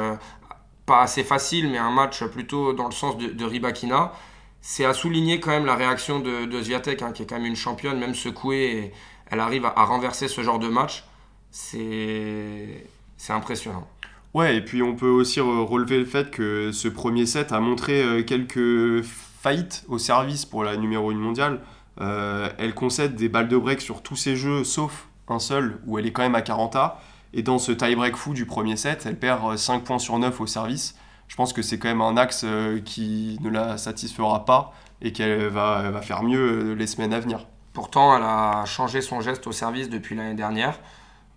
[0.86, 4.12] pas assez facile, mais un match plutôt dans le sens de, de Ribakina.
[4.60, 7.46] C'est à souligner quand même la réaction de, de Zviatek, hein, qui est quand même
[7.46, 8.92] une championne, même secouée,
[9.32, 11.04] elle arrive à renverser ce genre de match.
[11.50, 12.84] C'est
[13.30, 13.88] impressionnant.
[14.34, 18.02] Ouais, et puis on peut aussi relever le fait que ce premier set a montré
[18.02, 21.60] euh, quelques faillites au service pour la numéro 1 mondiale.
[22.00, 25.98] Euh, elle concède des balles de break sur tous ses jeux, sauf un seul, où
[25.98, 27.00] elle est quand même à 40 A.
[27.34, 30.40] Et dans ce tie-break fou du premier set, elle perd 5 euh, points sur 9
[30.40, 30.96] au service.
[31.28, 32.44] Je pense que c'est quand même un axe
[32.84, 37.46] qui ne la satisfera pas et qu'elle va, va faire mieux les semaines à venir.
[37.72, 40.78] Pourtant, elle a changé son geste au service depuis l'année dernière.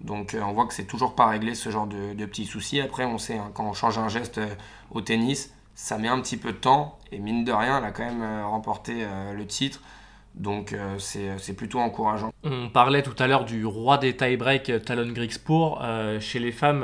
[0.01, 2.81] Donc euh, on voit que c'est toujours pas réglé ce genre de, petits soucis.
[2.81, 4.47] Après, on sait, hein, quand on change un geste euh,
[4.91, 6.99] au tennis, ça met un petit peu de temps.
[7.11, 9.81] Et mine de rien, elle a quand même euh, remporté le titre.
[10.35, 12.33] Donc c'est plutôt encourageant.
[12.43, 15.81] On parlait tout à l'heure du roi des tie-break, Talon Grigspur.
[16.19, 16.83] chez les femmes,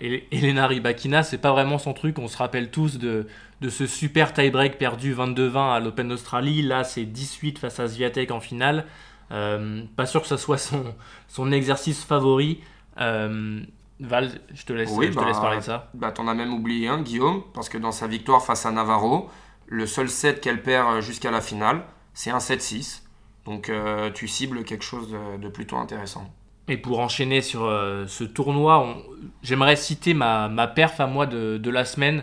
[0.00, 2.20] Elena Rybakina, c'est pas vraiment son truc.
[2.20, 3.26] On se rappelle tous de,
[3.60, 6.62] de ce super tie-break perdu 22-20 à l'Open d'Australie.
[6.62, 8.84] Là, c'est 18 face à Sviatek en finale.
[9.32, 10.94] Euh, pas sûr que ce soit son,
[11.28, 12.60] son exercice favori.
[13.00, 13.60] Euh,
[14.00, 15.90] Val, je te laisse, je te laisse bah, parler de ça.
[15.94, 19.30] Bah, T'en as même oublié un, Guillaume, parce que dans sa victoire face à Navarro,
[19.66, 21.82] le seul set qu'elle perd euh, jusqu'à la finale,
[22.14, 23.02] c'est un 7-6.
[23.44, 23.72] Donc
[24.14, 26.30] tu cibles quelque chose de, plutôt intéressant.
[26.68, 27.62] Et pour enchaîner sur
[28.06, 28.98] ce tournoi,
[29.42, 32.22] j'aimerais citer ma, ma, perf à moi de, de la semaine.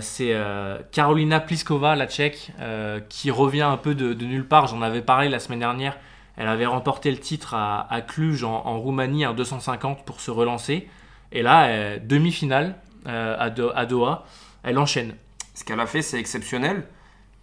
[0.00, 0.36] c'est
[0.90, 2.50] Carolina Pliskova, la tchèque,
[3.08, 4.66] qui revient un peu de, de nulle part.
[4.66, 5.96] J'en avais parlé la semaine dernière.
[6.38, 10.88] Elle avait remporté le titre à, Cluj en, Roumanie en 250 pour se relancer.
[11.32, 12.76] Et là, demi-finale
[13.06, 14.24] euh, à, Doha,
[14.62, 15.14] elle enchaîne.
[15.54, 16.86] Ce qu'elle a fait, c'est exceptionnel.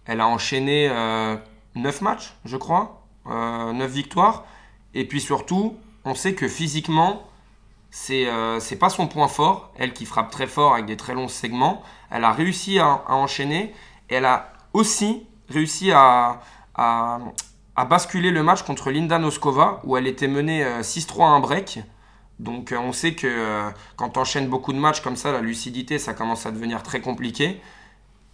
[0.06, 4.44] Elle a enchaîné 9 euh, matchs, je crois, 9 euh, victoires.
[4.94, 7.22] Et puis surtout, on sait que physiquement,
[7.90, 8.24] c'est
[8.70, 9.72] n'est pas son point fort.
[9.76, 13.74] Elle qui frappe très fort avec des très longs segments, elle a réussi à, enchaîner.
[14.08, 16.40] Elle a aussi réussi à,
[17.76, 21.80] a basculé le match contre Linda Noskova où elle était menée 6-3 à un break.
[22.38, 25.40] Donc euh, on sait que euh, quand tu enchaînes beaucoup de matchs comme ça, la
[25.40, 27.60] lucidité, ça commence à devenir très compliqué.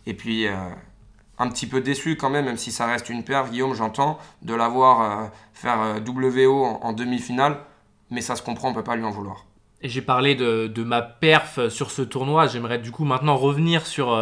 [0.07, 0.55] Et puis euh,
[1.39, 4.55] un petit peu déçu quand même, même si ça reste une paire, Guillaume, j'entends, de
[4.55, 7.59] l'avoir faire WO en, demi-finale.
[8.11, 9.47] Mais ça se comprend, on peut pas lui en vouloir.
[9.81, 12.47] Et j'ai parlé de, ma perf sur ce tournoi.
[12.47, 14.17] J'aimerais du coup maintenant revenir sur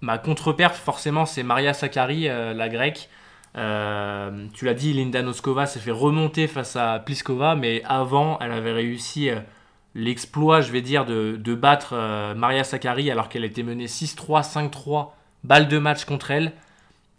[0.00, 0.76] ma contre-perf.
[0.76, 3.08] Forcément, c'est Maria Sakkari, la grecque.
[3.56, 8.52] Euh, tu l'as dit, Linda Noskova s'est fait remonter face à Pliskova, mais avant, elle
[8.52, 9.38] avait réussi euh,
[9.94, 11.94] l'exploit, je vais dire, de, battre
[12.34, 15.10] Maria Sakkari alors qu'elle était menée 6-3, 5-3,
[15.44, 16.52] balle de match contre elle.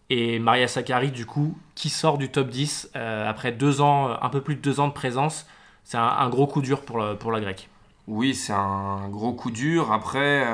[0.09, 4.41] Et Maria Sakkari, du coup, qui sort du top 10 après deux ans, un peu
[4.41, 5.47] plus de deux ans de présence.
[5.83, 7.69] C'est un, gros coup dur pour, pour la grecque.
[8.07, 9.91] Oui, c'est un gros coup dur.
[9.91, 10.45] Après,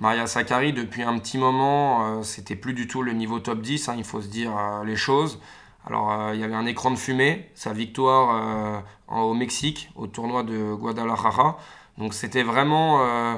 [0.00, 3.94] Maria Sakkari, depuis un petit moment, c'était plus du tout le niveau top 10, hein,
[3.96, 4.50] il faut se dire
[4.84, 5.38] les choses.
[5.86, 10.06] Alors, euh, il y avait un écran de fumée, sa victoire euh, au Mexique, au
[10.06, 11.58] tournoi de Guadalajara.
[11.98, 13.36] Donc, c'était vraiment euh,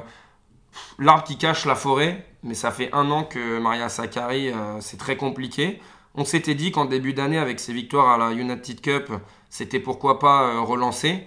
[0.99, 2.25] l'arbre qui cache la forêt.
[2.43, 4.51] Mais ça fait un an que Maria Sakkari,
[4.81, 5.79] c'est très compliqué.
[6.13, 9.13] On s'était dit qu'en début d'année, avec ses victoires à la United Cup,
[9.49, 11.25] c'était pourquoi pas relancer.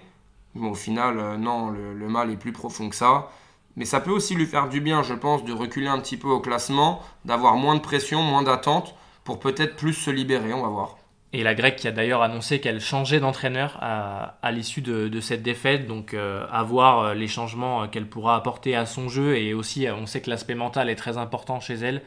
[0.53, 3.31] Mais au final, non, le, mal est plus profond que ça.
[3.77, 6.27] Mais ça peut aussi lui faire du bien, je pense, de reculer un petit peu
[6.27, 10.69] au classement, d'avoir moins de pression, moins d'attente, pour peut-être plus se libérer, on va
[10.69, 10.97] voir.
[11.31, 15.85] Et la grecque qui a d'ailleurs annoncé qu'elle changeait d'entraîneur à, l'issue de, cette défaite,
[15.85, 19.37] donc euh, à voir euh, les changements euh, qu'elle pourra apporter à son jeu.
[19.37, 22.01] Et aussi, on sait que l'aspect mental est très important chez elle.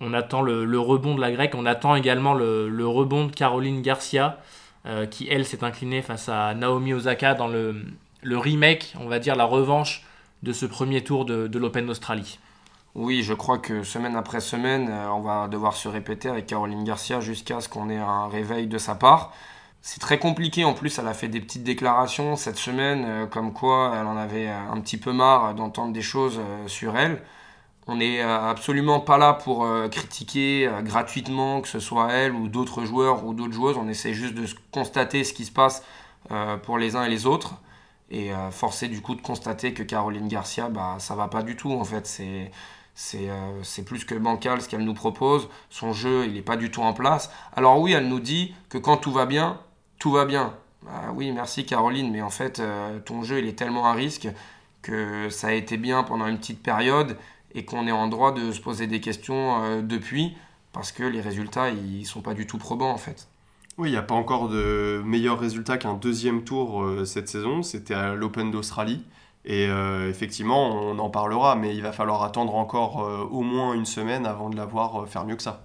[0.00, 4.38] On attend le, rebond de la grecque, on attend également le, rebond de Caroline Garcia,
[5.10, 7.84] qui elle s'est inclinée face à Naomi Osaka dans le,
[8.24, 10.04] remake, on va dire la revanche
[10.42, 12.38] de ce premier tour de, l'Open d'Australie.
[12.94, 16.84] Oui, je crois que semaine après semaine, euh, on va devoir se répéter avec Caroline
[16.84, 19.32] Garcia jusqu'à ce qu'on ait un réveil de sa part.
[19.82, 23.52] C'est très compliqué, en plus elle a fait des petites déclarations cette semaine, euh, comme
[23.52, 27.22] quoi elle en avait un petit peu marre d'entendre des choses euh, sur elle.
[27.86, 33.24] On n'est absolument pas là pour critiquer gratuitement, que ce soit elle ou d'autres joueurs
[33.24, 33.78] ou d'autres joueuses.
[33.78, 35.82] On essaie juste de constater ce qui se passe
[36.64, 37.54] pour les uns et les autres.
[38.10, 41.72] Et forcer du coup de constater que Caroline Garcia, bah, ça va pas du tout
[41.72, 42.06] en fait.
[42.06, 42.50] C'est
[43.14, 45.48] euh, c'est plus que bancal ce qu'elle nous propose.
[45.70, 47.30] Son jeu, il n'est pas du tout en place.
[47.54, 49.60] Alors oui, elle nous dit que quand tout va bien,
[49.98, 50.54] tout va bien.
[50.82, 54.28] Bah oui, merci Caroline, mais en fait, euh, ton jeu, il est tellement à risque
[54.82, 57.16] que ça a été bien pendant une petite période
[57.54, 60.36] et qu'on est en droit de se poser des questions euh, depuis
[60.72, 63.28] parce que les résultats, ils sont pas du tout probants en fait.
[63.78, 67.62] Oui, il n'y a pas encore de meilleurs résultats qu'un deuxième tour cette saison.
[67.62, 69.04] C'était à l'Open d'Australie.
[69.48, 73.72] Et euh, effectivement, on en parlera, mais il va falloir attendre encore euh, au moins
[73.72, 75.62] une semaine avant de la voir euh, faire mieux que ça.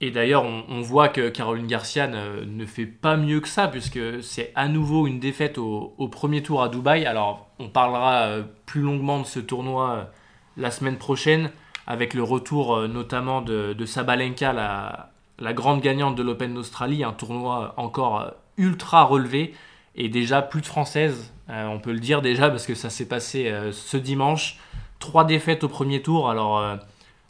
[0.00, 4.52] Et d'ailleurs, on, voit que Caroline Garcia ne, fait pas mieux que ça, puisque c'est
[4.54, 7.06] à nouveau une défaite au, premier tour à Dubaï.
[7.06, 10.10] Alors, on parlera plus longuement de ce tournoi
[10.58, 11.50] la semaine prochaine,
[11.86, 17.74] avec le retour notamment de, Sabalenka, la, la, grande gagnante de l'Open d'Australie, un tournoi
[17.76, 19.54] encore ultra relevé,
[19.96, 23.08] et déjà plus de françaises euh, on peut le dire déjà parce que ça s'est
[23.08, 24.58] passé euh, ce dimanche.
[24.98, 26.30] Trois défaites au premier tour.
[26.30, 26.76] Alors, euh,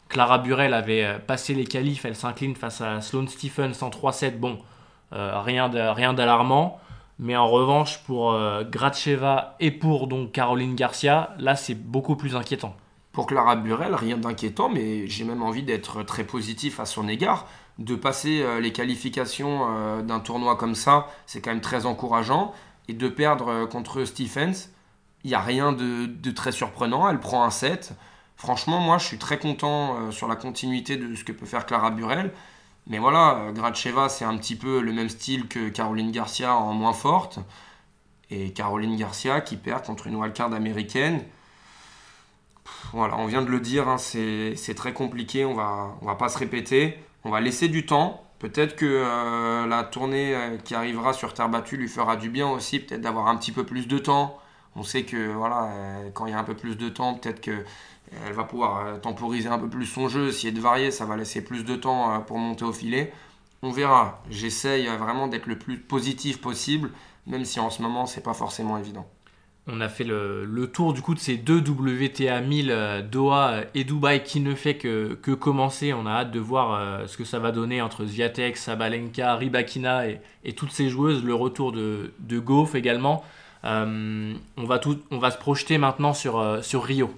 [0.07, 2.05] Clara Burel avait passé les qualifs.
[2.05, 4.37] Elle s'incline face à Sloane Stephens en 3-7.
[4.37, 4.59] Bon,
[5.11, 6.79] rien d'alarmant.
[7.17, 8.37] Mais en revanche, pour
[8.69, 12.75] Gracheva et pour donc Caroline Garcia, là, c'est beaucoup plus inquiétant.
[13.13, 17.47] Pour Clara Burel, rien d'inquiétant, mais j'ai même envie d'être très positif à son égard.
[17.77, 22.53] De passer les qualifications d'un tournoi comme ça, c'est quand même très encourageant
[22.87, 24.69] et de perdre euh, contre Stephens,
[25.23, 27.09] il n'y a rien de, très surprenant.
[27.09, 27.93] Elle prend un set.
[28.35, 31.65] Franchement, moi, je suis très content euh, sur la continuité de ce que peut faire
[31.65, 32.31] Clara Burel.
[32.87, 36.73] Mais voilà, euh, Gracheva, c'est un petit peu le même style que Caroline Garcia en
[36.73, 37.39] moins forte.
[38.29, 41.23] Et Caroline Garcia qui perd contre une wildcard américaine.
[42.93, 46.29] Voilà, on vient de le dire, hein, c'est très compliqué, on va, on va pas
[46.29, 46.97] se répéter.
[47.25, 48.23] On va laisser du temps.
[48.37, 52.47] Peut-être que euh, la tournée euh, qui arrivera sur terre battue lui fera du bien
[52.47, 54.37] aussi, peut-être d'avoir un petit peu plus de temps.
[54.75, 57.41] On sait que voilà, euh, quand il y a un peu plus de temps, peut-être
[57.41, 57.65] qu'elle
[58.31, 61.65] va pouvoir temporiser un peu plus son jeu, essayer de varier, ça va laisser plus
[61.65, 63.11] de temps pour monter au filet.
[63.63, 64.21] On verra.
[64.29, 66.91] J'essaye vraiment d'être le plus positif possible,
[67.25, 69.07] même si en ce moment c'est pas forcément évident.
[69.67, 73.83] On a fait le, tour du coup de ces deux WTA 1000 euh, Doha et
[73.83, 75.91] Dubaï qui ne fait que, que commencer.
[75.91, 80.07] On a hâte de voir euh, ce que ça va donner entre Zviatek, Sabalenka, Ribakina
[80.07, 81.23] et, et toutes ces joueuses.
[81.23, 83.23] Le retour de, de Goff également.
[83.63, 87.11] Euh, on, va tout, on va se projeter maintenant sur, sur Rio.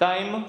[0.00, 0.42] Time.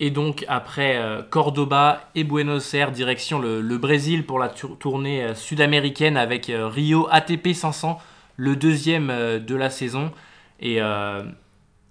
[0.00, 0.98] Et donc après
[1.30, 7.52] Cordoba et Buenos Aires, direction le, le Brésil pour la tournée sud-américaine avec Rio ATP
[7.54, 7.98] 500
[8.36, 10.12] le deuxième euh, de la saison.
[10.60, 11.22] Et euh,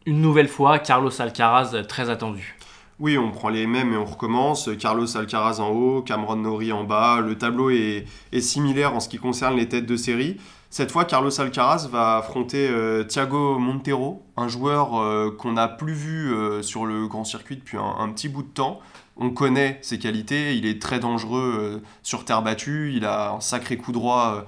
[0.05, 2.57] une nouvelle fois, Carlos Alcaraz euh, très attendu.
[2.99, 4.69] Oui, on prend les mêmes et on recommence.
[4.79, 7.19] Carlos Alcaraz en haut, Cameron Norrie en bas.
[7.19, 8.05] Le tableau est,
[8.39, 10.37] similaire en ce qui concerne les têtes de série.
[10.69, 12.69] Cette fois, Carlos Alcaraz va affronter
[13.09, 16.33] Thiago Montero, un joueur qu'on n'a plus vu
[16.63, 18.79] sur le grand circuit depuis un, petit bout de temps.
[19.17, 23.75] On connaît ses qualités, il est très dangereux sur terre battue, il a un sacré
[23.75, 24.45] coup droit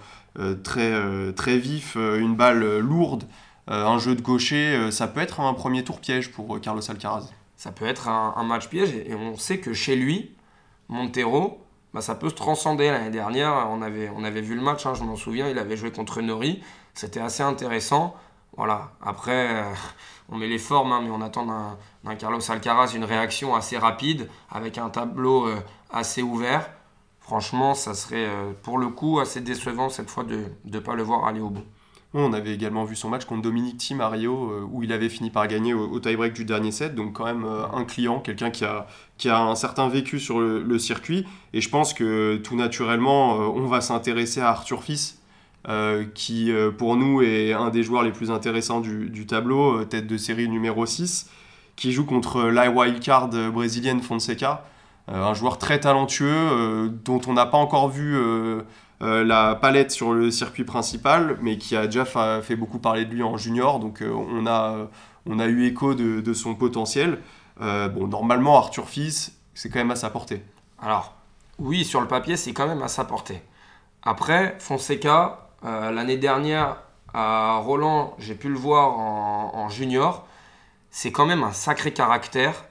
[0.63, 3.25] très, euh, très vif, euh, une balle lourde
[3.69, 7.29] un jeu de gaucher, ça peut être un premier tour piège pour Carlos Alcaraz.
[7.57, 10.31] Ça peut être un, match piège et, on sait que chez lui,
[10.87, 11.61] Montero,
[11.93, 12.89] bah, ça peut se transcender.
[12.89, 15.75] L'année dernière, on avait, on avait vu le match, hein, je m'en souviens, il avait
[15.75, 16.63] joué contre Nori,
[16.93, 18.15] c'était assez intéressant.
[18.55, 19.65] Voilà, après,
[20.29, 24.29] on met les formes, hein, mais on attend d'un Carlos Alcaraz une réaction assez rapide,
[24.49, 25.49] avec un tableau
[25.91, 26.69] assez ouvert
[27.27, 31.03] franchement, ça serait euh, pour le coup assez décevant cette fois de ne pas le
[31.03, 31.63] voir aller au bout.
[32.13, 35.09] On avait également vu son match contre Dominique Thiem à Rio, euh, où il avait
[35.09, 36.95] fini par gagner au, tie-break du dernier set.
[36.95, 40.39] Donc, quand même, euh, un client, quelqu'un qui a, qui a un certain vécu sur
[40.39, 41.25] le, circuit.
[41.51, 45.19] Et je pense que tout naturellement, on va s'intéresser à Arthur Fils,
[46.13, 50.47] qui pour nous est un des joueurs les plus intéressants du, tableau, tête de série
[50.47, 51.29] numéro 6,
[51.75, 54.63] qui joue contre la wildcard brésilienne Fonseca.
[55.09, 58.63] Euh, un joueur très talentueux euh, dont on n'a pas encore vu euh,
[58.99, 62.03] la palette sur le circuit principal, mais qui a déjà
[62.41, 63.79] fait beaucoup parler de lui en junior.
[63.79, 64.87] Donc on, a,
[65.27, 67.19] on a eu écho de, son potentiel.
[67.59, 70.43] bon, normalement, Arthur Fils, c'est quand même à sa portée.
[70.81, 71.13] Alors,
[71.59, 73.43] oui, sur le papier, c'est quand même à sa portée.
[74.01, 76.77] Après, Fonseca, l'année dernière,
[77.13, 80.25] à Roland, j'ai pu le voir en junior,
[80.89, 82.66] c'est quand même un sacré caractère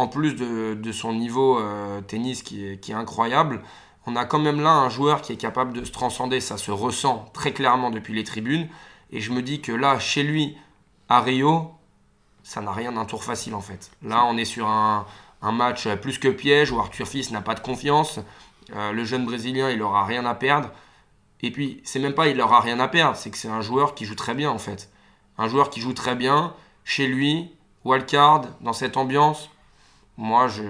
[0.00, 3.60] en plus de, son niveau euh, tennis qui est, incroyable,
[4.06, 6.70] on a quand même là un joueur qui est capable de se transcender, ça se
[6.70, 8.68] ressent très clairement depuis les tribunes.
[9.10, 10.56] Et je me dis que là, chez lui,
[11.10, 11.72] à Rio,
[12.42, 13.90] ça n'a rien d'un tour facile en fait.
[14.02, 15.04] Là, on est sur un,
[15.42, 18.20] match plus que piège où Arthur Fils n'a pas de confiance.
[18.74, 20.70] Euh, le jeune Brésilien, il n'aura rien à perdre.
[21.42, 23.94] Et puis, c'est même pas il n'aura rien à perdre, c'est que c'est un joueur
[23.94, 24.90] qui joue très bien en fait.
[25.36, 27.50] Un joueur qui joue très bien, chez lui,
[27.84, 29.50] wildcard, dans cette ambiance,
[30.20, 30.62] moi, je,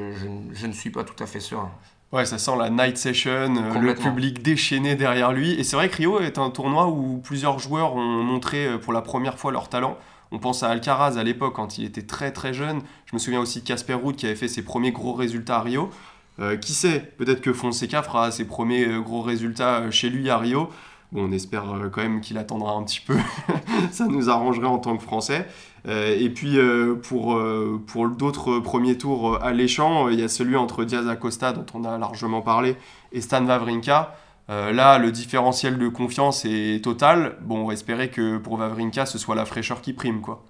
[0.53, 1.69] je, ne suis pas tout à fait sûr.
[2.13, 5.51] Ouais, ça sent la night session, euh, le public déchaîné derrière lui.
[5.53, 8.93] Et c'est vrai que Rio est un tournoi où plusieurs joueurs ont montré euh, pour
[8.93, 9.99] la première fois leur talent.
[10.31, 12.81] On pense à Alcaraz à l'époque quand il était très très jeune.
[13.07, 15.63] Je me souviens aussi de Casper Ruud qui avait fait ses premiers gros résultats à
[15.63, 15.91] Rio.
[16.39, 20.71] Euh, qui sait, peut-être que Fonseca fera ses premiers gros résultats chez lui à Rio.
[21.11, 23.17] Bon, on espère quand même qu'il attendra un petit peu.
[23.91, 25.49] ça nous arrangerait en tant que Français.
[25.89, 30.57] Euh, et puis euh, pour, euh, pour d'autres premiers tours alléchants, il y a celui
[30.57, 32.77] entre Diaz Acosta dont on a largement parlé
[33.13, 34.15] et Stan Wawrinka.
[34.49, 37.37] là, le différentiel de confiance est total.
[37.41, 40.21] Bon, on va espérer que pour Wawrinka, ce soit la fraîcheur qui prime.
[40.21, 40.45] quoi.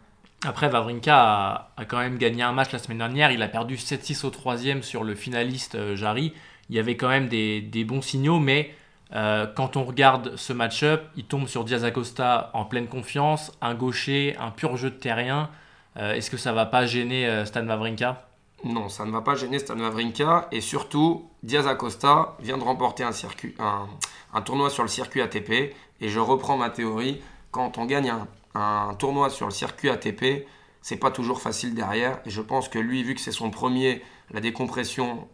[0.45, 3.31] Après, Wawrinka a, a, quand même gagné un match la semaine dernière.
[3.31, 6.33] Il a perdu 7-6 au troisième sur le finaliste Jarry.
[6.71, 8.75] Il y avait quand même des, des bons signaux, mais
[9.15, 13.75] euh, quand on regarde ce match-up, il tombe sur Diaz Acosta en pleine confiance, un
[13.75, 15.51] gaucher, un pur jeu de terrien.
[15.97, 18.29] Euh, est-ce que ça va pas gêner euh, Stan Wawrinka?
[18.65, 20.49] Non, ça ne va pas gêner Stan Wawrinka.
[20.53, 25.75] Et surtout, Diaz Acosta vient de remporter un, tournoi sur le circuit ATP.
[26.01, 27.21] Et je reprends ma théorie.
[27.51, 30.47] Quand on gagne un, un tournoi sur le circuit ATP,
[30.83, 32.21] c'est pas toujours facile derrière.
[32.27, 35.27] Et je pense que lui, vu que c'est son premier, la décompression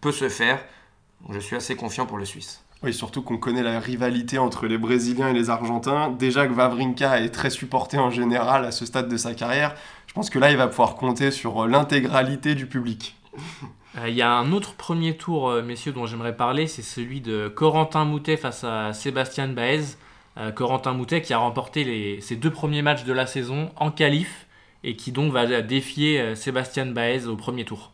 [0.00, 0.64] peut se faire.
[1.30, 2.63] Je suis assez confiant pour le Suisse.
[2.82, 6.10] Oui, surtout qu'on connaît la rivalité entre les Brésiliens et les Argentins.
[6.10, 9.74] Déjà que Vavrinka est très supporté en général à ce stade de sa carrière,
[10.06, 13.16] je pense que là, il va pouvoir compter sur l'intégralité du public.
[13.98, 17.20] Euh, il y a un autre premier tour, euh, messieurs, dont j'aimerais parler, c'est celui
[17.20, 19.96] de Corentin Moutet face à Sébastien Baez.
[20.36, 24.48] Euh, Corentin Moutet qui a remporté ses deux premiers matchs de la saison en qualif
[24.82, 27.93] et qui donc va défier Sébastien Baez au premier tour.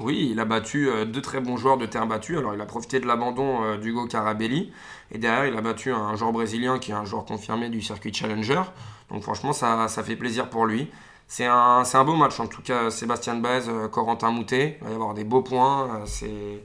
[0.00, 2.36] Oui, il a battu euh, deux très bons joueurs de terre battue.
[2.36, 4.72] Alors, il a profité de l'abandon euh, d'Hugo Carabelli.
[5.12, 8.12] Et derrière, il a battu un joueur brésilien qui est un joueur confirmé du circuit
[8.12, 8.62] Challenger.
[9.10, 10.90] Donc, franchement, ça, ça fait plaisir pour lui.
[11.28, 12.90] C'est un, un, beau match, en tout cas.
[12.90, 14.78] Sébastien Baez, euh, Corentin Moutet.
[14.80, 16.02] Il va y avoir des beaux points.
[16.06, 16.60] C'est,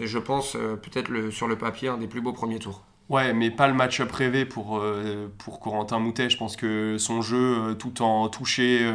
[0.00, 2.82] je pense, peut-être le, sur le papier, un des plus beaux premiers tours.
[3.08, 4.80] Ouais, mais pas le match-up rêvé pour,
[5.38, 6.30] pour Corentin Moutet.
[6.30, 8.88] Je pense que son jeu, tout en touché,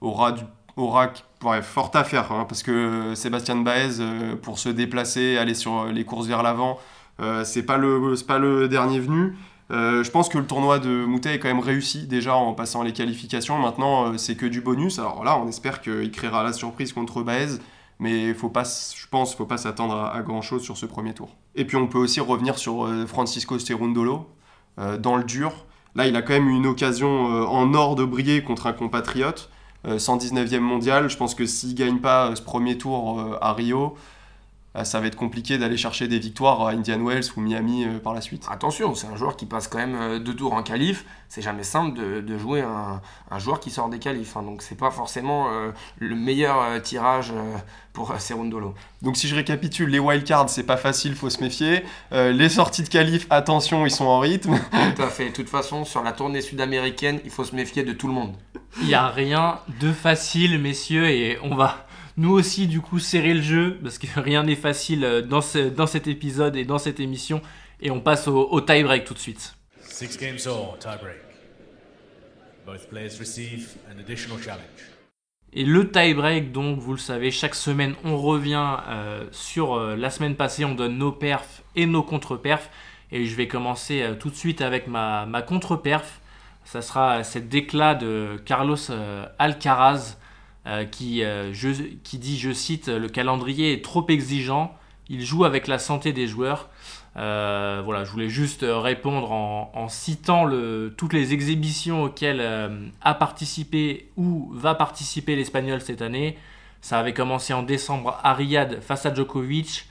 [0.00, 0.44] aura du
[0.76, 1.12] aura
[1.44, 5.86] ouais, fort à faire, hein, parce que Sébastien Baez, euh, pour se déplacer, aller sur
[5.86, 6.78] les courses vers l'avant,
[7.20, 9.36] euh, c'est pas le pas le dernier venu.
[9.70, 12.82] Euh, je pense que le tournoi de Moutet est quand même réussi déjà en passant
[12.82, 13.56] les qualifications.
[13.58, 14.98] Maintenant, c'est que du bonus.
[14.98, 17.58] Alors là, on espère qu'il créera la surprise contre Baez,
[18.00, 21.36] mais faut pas, je pense, faut pas s'attendre à, grand chose sur ce premier tour.
[21.54, 24.28] Et puis on peut aussi revenir sur Francisco Sterundolo
[24.98, 25.52] dans le dur.
[25.94, 29.50] Là, il a quand même une occasion en or de briller contre un compatriote.
[29.86, 31.08] 119e euh, mondial.
[31.08, 33.96] Je pense que s'il gagne pas euh, ce premier tour euh, à Rio,
[34.84, 38.14] ça va être compliqué d'aller chercher des victoires à Indian Wells ou Miami euh, par
[38.14, 38.46] la suite.
[38.48, 41.04] Attention, c'est un joueur qui passe quand même euh, deux tours en qualif.
[41.28, 43.00] C'est jamais simple de, jouer un,
[43.38, 44.36] joueur qui sort des qualifs.
[44.36, 44.42] Hein.
[44.42, 47.32] donc c'est pas forcément euh, le meilleur tirage
[47.92, 48.74] pour Serundolo.
[49.02, 51.84] Donc si je récapitule, les wildcards c'est pas facile, faut se méfier.
[52.10, 54.58] les sorties de qualif, attention, ils sont en rythme.
[54.96, 55.28] Tout à fait.
[55.28, 58.34] De toute façon, sur la tournée sud-américaine, il faut se méfier de tout le monde.
[58.80, 61.86] Il n'y a rien de facile, messieurs, et on va
[62.20, 65.40] nous aussi, du coup, serrer le jeu, parce que rien n'est facile euh, dans,
[65.74, 67.40] dans cet épisode et dans cette émission.
[67.80, 69.54] Et on passe au, tie-break tout de suite.
[69.80, 71.16] Six games tie-break.
[72.66, 74.60] Both players receive an additional challenge.
[75.54, 80.10] Et le tie-break, donc, vous le savez, chaque semaine, on revient euh, sur euh, la
[80.10, 82.70] semaine passée, on donne nos perfs et nos contre-perfs.
[83.12, 86.20] Et je vais commencer tout de suite avec ma, ma contre-perf.
[86.64, 88.76] Ça sera cette déclat de Carlos
[89.38, 90.16] Alcaraz
[90.70, 91.52] euh, qui, euh,
[92.04, 94.72] qui dit, je cite, le calendrier est trop exigeant,
[95.08, 96.68] il joue avec la santé des joueurs.
[97.16, 100.48] Euh, voilà, je voulais juste répondre en, citant
[100.96, 102.46] toutes les exhibitions auxquelles
[103.02, 106.38] a participé ou va participer l'Espagnol cette année.
[106.82, 109.88] Ça avait commencé en décembre à Riyad face à Djokovic.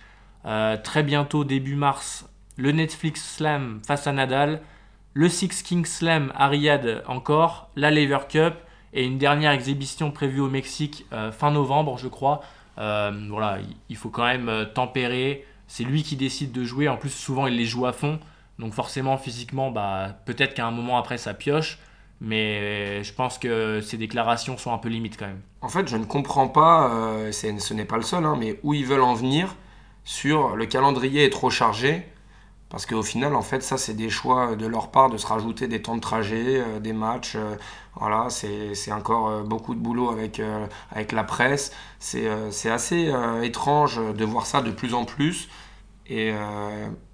[0.85, 2.25] très bientôt, début mars,
[2.55, 4.61] le Netflix Slam face à Nadal.
[5.13, 7.69] Le Six Kings Slam à Riyad encore.
[7.75, 8.53] La Lever Cup
[8.93, 12.41] et une dernière exhibition prévue au Mexique euh, fin novembre, je crois.
[12.77, 13.59] Euh, voilà,
[13.89, 15.45] il faut quand même euh, tempérer.
[15.67, 16.87] C'est lui qui décide de jouer.
[16.87, 18.19] En plus, souvent, il les joue à fond.
[18.57, 21.79] Donc forcément, physiquement, bah, peut-être qu'à un moment après, ça pioche.
[22.21, 25.41] Mais je pense que ces déclarations sont un peu limites quand même.
[25.61, 26.91] En fait, je ne comprends pas,
[27.31, 29.55] ce n'est pas le seul, hein, mais où ils veulent en venir
[30.03, 32.03] sur le calendrier est trop chargé.
[32.69, 35.67] Parce qu'au final, en fait, ça, c'est des choix de leur part de se rajouter
[35.67, 37.35] des temps de trajet, euh, des matchs.
[37.35, 37.55] Euh,
[37.95, 40.41] voilà, c'est encore euh, beaucoup de boulot avec,
[40.91, 41.71] avec la presse.
[41.99, 42.29] C'est
[42.69, 43.11] assez
[43.43, 45.49] étrange de voir ça de plus en plus.
[46.07, 46.33] Et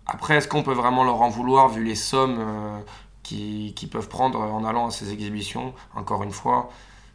[0.06, 2.84] après, est-ce qu'on peut vraiment leur en vouloir vu les sommes
[3.24, 5.74] qu'ils qui peuvent prendre en allant à ces exhibitions?
[5.96, 6.70] Encore une fois,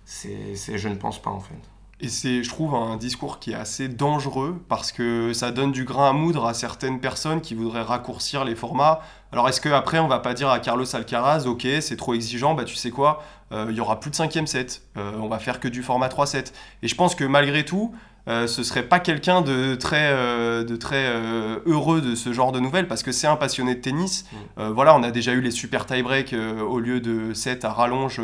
[0.04, 1.69] c'est je ne pense pas en fait.
[2.02, 5.84] Et c'est, je trouve, un discours qui est assez dangereux parce que ça donne du
[5.84, 9.00] grain à moudre à certaines personnes qui voudraient raccourcir les formats.
[9.32, 12.64] Alors est-ce qu'après on va pas dire à Carlos Alcaraz, ok, c'est trop exigeant, bah
[12.64, 13.22] tu sais quoi,
[13.52, 16.08] euh, il y aura plus de cinquième set, euh, on va faire que du format
[16.08, 16.52] 3-7.
[16.82, 17.94] Et je pense que malgré tout,
[18.28, 22.52] euh, ce serait pas quelqu'un de très, euh, de très euh, heureux de ce genre
[22.52, 24.26] de nouvelles parce que c'est un passionné de tennis.
[24.32, 24.62] Mm.
[24.68, 28.20] voilà, on a déjà eu les super tie-break au lieu de 7 à rallonge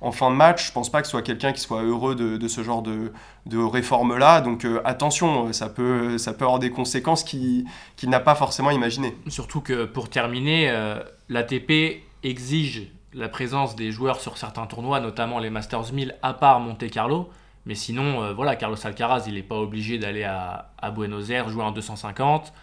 [0.00, 0.68] en fin de match.
[0.68, 3.12] Je pense pas que ce soit quelqu'un qui soit heureux de, ce genre de,
[3.46, 4.40] de réforme-là.
[4.40, 7.64] Donc attention, ça peut, ça peut avoir des conséquences qu'il
[7.96, 9.16] qui n'a pas forcément imaginées.
[9.28, 10.72] Surtout que pour terminer,
[11.28, 16.60] l'ATP exige la présence des joueurs sur certains tournois, notamment les Masters 1000 à part
[16.60, 17.30] Monte Carlo.
[17.68, 21.62] Mais sinon, euh, voilà, Carlos Alcaraz, il n'est pas obligé d'aller à, Buenos Aires jouer
[21.62, 22.54] en 250,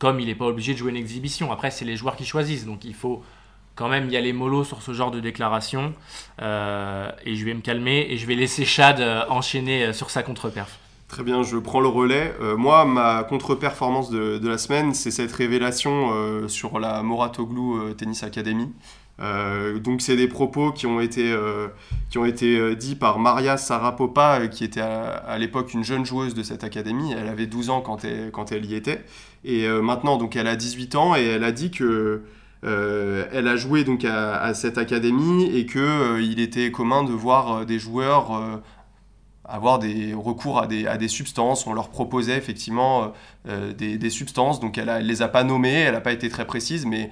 [0.00, 1.52] comme il n'est pas obligé de jouer une exhibition.
[1.52, 3.22] Après, c'est les joueurs qui choisissent, donc il faut
[3.76, 5.94] quand même y aller mollo sur ce genre de déclaration.
[6.42, 10.24] Euh, et je vais me calmer et je vais laisser Chad euh, enchaîner sur sa
[10.24, 10.76] contre-perf.
[11.06, 12.34] Très bien, je prends le relais.
[12.58, 18.70] moi, ma contre-performance de, la semaine, c'est cette révélation sur la Moratoglu Tennis Academy.
[19.20, 21.68] Euh, donc c'est des propos qui ont été, euh,
[22.08, 26.34] qui ont été euh, dits par Maria Sarapopa, qui était à, l'époque une jeune joueuse
[26.34, 27.12] de cette académie.
[27.12, 29.04] Elle avait 12 ans quand elle, y était.
[29.44, 32.22] Et maintenant, donc, elle a 18 ans et elle a dit que
[32.62, 37.78] elle a joué donc à, cette académie et qu'il il était commun de voir des
[37.78, 38.60] joueurs
[39.44, 41.66] avoir des recours à des, à des, substances.
[41.66, 43.12] On leur proposait effectivement
[43.46, 44.60] des, des, substances.
[44.60, 47.10] Donc elle ne les a pas nommées, elle n'a pas été très précise, mais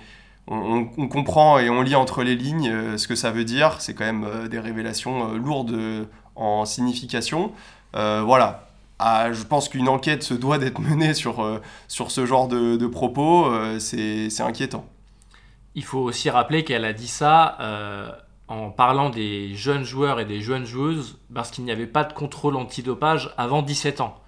[0.48, 3.80] on, comprend et on lit entre les lignes euh, ce que ça veut dire.
[3.80, 5.76] C'est quand même euh, des révélations euh, lourdes
[6.34, 7.52] en signification.
[7.92, 8.62] voilà.
[8.98, 13.50] Ah, je pense qu'une enquête se doit d'être menée sur, sur ce genre de, propos.
[13.78, 14.86] c'est inquiétant.
[15.74, 17.58] Il faut aussi rappeler qu'elle a dit ça
[18.48, 22.12] en parlant des jeunes joueurs et des jeunes joueuses parce qu'il n'y avait pas de
[22.12, 24.18] contrôle antidopage avant 17 ans.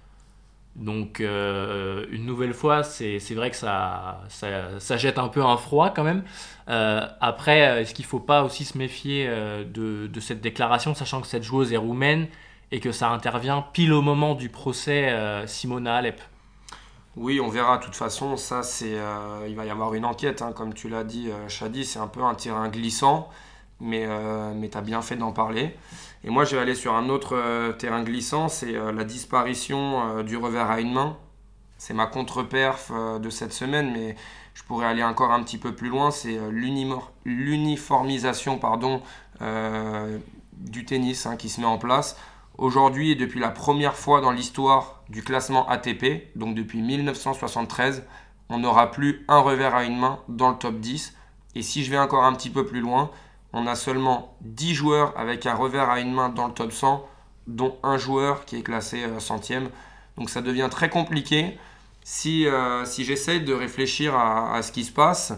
[0.79, 5.89] Donc, euh, une nouvelle fois, c'est vrai que ça, ça, jette un peu un froid
[5.93, 6.23] quand même.
[6.69, 11.19] Euh, après, est-ce qu'il ne faut pas aussi se méfier euh, de, cette déclaration, sachant
[11.19, 12.27] que cette joueuse est roumaine
[12.71, 15.13] et que ça intervient pile au moment du procès
[15.45, 16.21] Simona Alep
[17.17, 17.79] oui, on verra.
[17.79, 18.95] De toute façon, ça, c'est,
[19.47, 20.53] il va y avoir une enquête, hein.
[20.53, 21.83] comme tu l'as dit, Shadi.
[21.83, 23.29] C'est un peu un terrain glissant,
[23.81, 24.07] mais,
[24.55, 25.75] mais tu as bien fait d'en parler.
[26.23, 30.17] Et moi, je vais aller sur un autre euh, terrain glissant, c'est euh, la disparition
[30.17, 31.17] euh, du revers à une main.
[31.77, 32.91] C'est ma contre-perf
[33.21, 34.17] de cette semaine, mais
[34.53, 36.11] je pourrais aller encore un petit peu plus loin.
[36.11, 36.37] C'est
[37.23, 39.01] l'uniformisation pardon,
[40.51, 42.17] du tennis hein, qui se met en place.
[42.57, 48.03] Aujourd'hui et depuis la première fois dans l'histoire du classement ATP, donc depuis 1973,
[48.49, 51.15] on n'aura plus un revers à une main dans le top 10.
[51.55, 53.09] Et si je vais encore un petit peu plus loin,
[53.53, 57.07] on a seulement 10 joueurs avec un revers à une main dans le top 100,
[57.47, 59.69] dont un joueur qui est classé euh, centième.
[60.17, 61.57] Donc ça devient très compliqué.
[62.03, 65.33] Si, euh, si j'essaie de réfléchir à, ce qui se passe,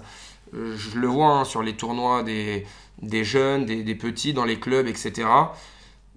[0.54, 2.66] euh, je le vois hein, sur les tournois des,
[3.02, 5.28] des jeunes, des, des, petits, dans les clubs, etc.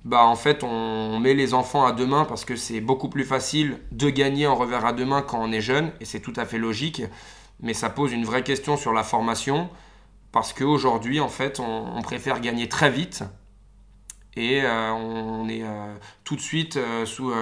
[0.05, 3.25] Bah, en fait, on met les enfants à deux mains parce que c'est beaucoup plus
[3.25, 6.35] facile de gagner en revers à deux mains quand on est jeune, et c'est tout
[6.37, 7.03] à fait logique.
[7.61, 9.71] Mais ça pose une vraie question sur la formation
[10.35, 13.23] parce qu'aujourd'hui, en fait, on, préfère gagner très vite
[14.35, 17.33] et euh, on est euh, tout de suite euh, sous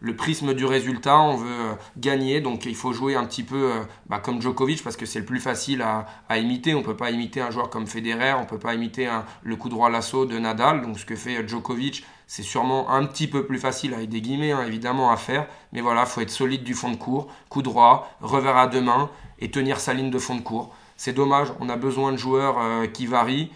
[0.00, 3.70] le prisme du résultat, on veut gagner, donc il faut jouer un petit peu
[4.06, 6.74] bah, comme Djokovic parce que c'est le plus facile à, imiter.
[6.74, 9.08] On ne peut pas imiter un joueur comme Federer, on ne peut pas imiter
[9.44, 13.28] le coup droit lasso de Nadal, donc ce que fait Djokovic, c'est sûrement un petit
[13.28, 16.30] peu plus facile avec des guillemets hein, évidemment à faire, mais voilà, il faut être
[16.30, 19.08] solide du fond de cours, coup droit, revers à deux mains
[19.38, 20.74] et tenir sa ligne de fond de cours.
[20.96, 23.50] C'est dommage, on a besoin de joueurs euh, qui varient.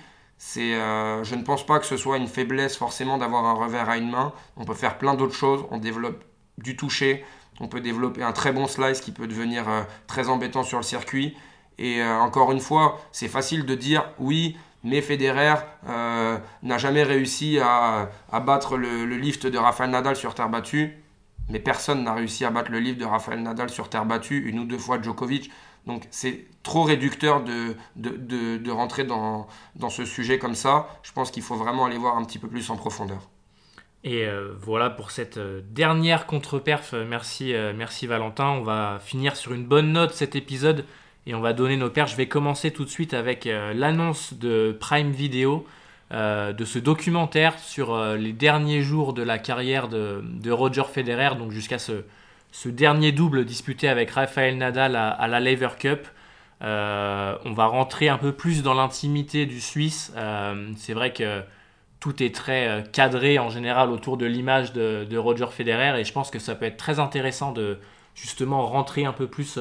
[0.57, 3.97] Euh, je ne pense pas que ce soit une faiblesse forcément d'avoir un revers à
[3.97, 4.33] une main.
[4.57, 5.65] On peut faire plein d'autres choses.
[5.71, 6.23] On développe
[6.59, 7.25] du toucher.
[7.61, 10.85] On peut développer un très bon slice qui peut devenir euh, très embêtant sur le
[10.85, 11.37] circuit.
[11.79, 15.55] Et encore une fois, c'est facile de dire oui, mais Federer
[15.87, 18.11] n'a jamais réussi à,
[18.45, 21.03] battre le, le, lift de Rafael Nadal sur terre battue.
[21.49, 24.59] Mais personne n'a réussi à battre le lift de Rafael Nadal sur terre battue, une
[24.59, 25.51] ou deux fois Djokovic.
[25.87, 29.49] Donc c'est trop réducteur de, rentrer dans,
[29.89, 30.89] ce sujet comme ça.
[31.03, 33.29] Je pense qu'il faut vraiment aller voir un petit peu plus en profondeur.
[34.03, 36.95] Et euh, voilà pour cette euh, dernière contre-perf.
[36.95, 38.49] Merci, euh, merci Valentin.
[38.49, 40.87] On va finir sur une bonne note cet épisode
[41.27, 42.11] et on va donner nos perfs.
[42.11, 45.67] Je vais commencer tout de suite avec l'annonce de Prime Video.
[46.11, 51.79] de ce documentaire sur les derniers jours de la carrière de Roger Federer, donc jusqu'à
[51.79, 52.05] ce,
[52.53, 56.07] ce dernier double disputé avec Rafael Nadal à, la Lever Cup.
[56.63, 60.13] Euh, on va rentrer un peu plus dans l'intimité du Suisse.
[60.17, 61.43] Euh, c'est vrai que
[62.01, 66.13] tout est très euh, cadré en général autour de l'image de, Roger Federer et je
[66.13, 67.79] pense que ça peut être très intéressant de
[68.15, 69.59] justement rentrer un peu plus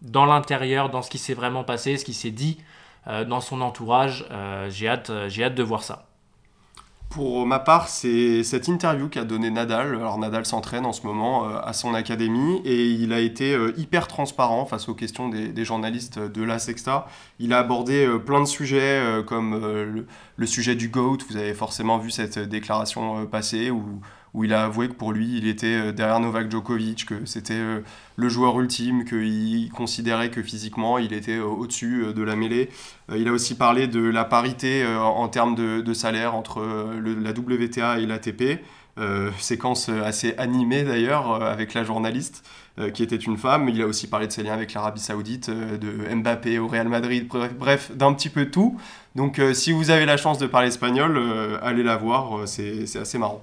[0.00, 2.58] dans l'intérieur, dans ce qui s'est vraiment passé, ce qui s'est dit
[3.06, 4.24] dans son entourage.
[4.70, 6.06] j'ai hâte, j'ai hâte de voir ça.
[7.12, 9.96] Pour ma part, c'est cette interview qu'a donné Nadal.
[9.96, 13.74] Alors Nadal s'entraîne en ce moment euh, à son académie et il a été euh,
[13.76, 17.06] hyper transparent face aux questions des, journalistes de la Sexta.
[17.38, 20.06] Il a abordé euh, plein de sujets comme
[20.36, 21.18] le, sujet du GOAT.
[21.28, 24.00] Vous avez forcément vu cette déclaration passée où
[24.34, 27.54] où il a avoué que pour lui, il était euh, derrière Novak Djokovic, que c'était
[27.54, 27.80] euh,
[28.16, 32.70] le joueur ultime, qu'il considérait que physiquement, il était euh, au-dessus de la mêlée.
[33.14, 36.62] Il a aussi parlé de la parité en termes de, salaire entre
[37.02, 38.62] la WTA et l'ATP.
[39.38, 42.44] séquence assez animée d'ailleurs avec la journaliste
[42.94, 43.68] qui était une femme.
[43.68, 47.28] Il a aussi parlé de ses liens avec l'Arabie Saoudite, de Mbappé au Real Madrid,
[47.58, 48.78] bref, d'un petit peu tout.
[49.14, 51.20] Donc si vous avez la chance de parler espagnol,
[51.60, 53.42] allez la voir, c'est assez marrant.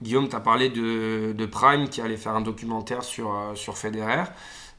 [0.00, 4.24] Guillaume, tu as parlé de, Prime qui allait faire un documentaire sur, euh, sur Federer.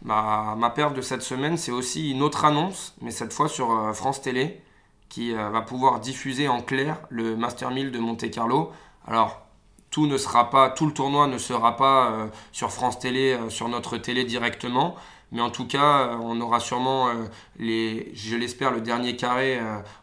[0.01, 3.91] Ma, perf de cette semaine, c'est aussi une autre annonce, mais cette fois sur euh,
[3.91, 4.61] France Télé,
[5.09, 8.71] qui euh, va pouvoir diffuser en clair le Master 1000 de Monte Carlo.
[9.05, 9.41] Alors,
[9.89, 13.97] tout ne sera pas, tout le tournoi ne sera pas sur France Télé, sur notre
[13.97, 14.95] télé directement,
[15.31, 17.09] mais en tout cas, on aura sûrement
[17.57, 19.59] je l'espère, le dernier carré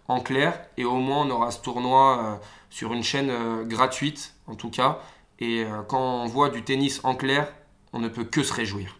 [0.09, 3.31] en clair, et au moins on aura ce tournoi sur une chaîne
[3.69, 4.99] gratuite en tout cas.
[5.39, 7.49] Et euh, quand on voit du tennis en clair,
[7.93, 8.99] on ne peut que se réjouir.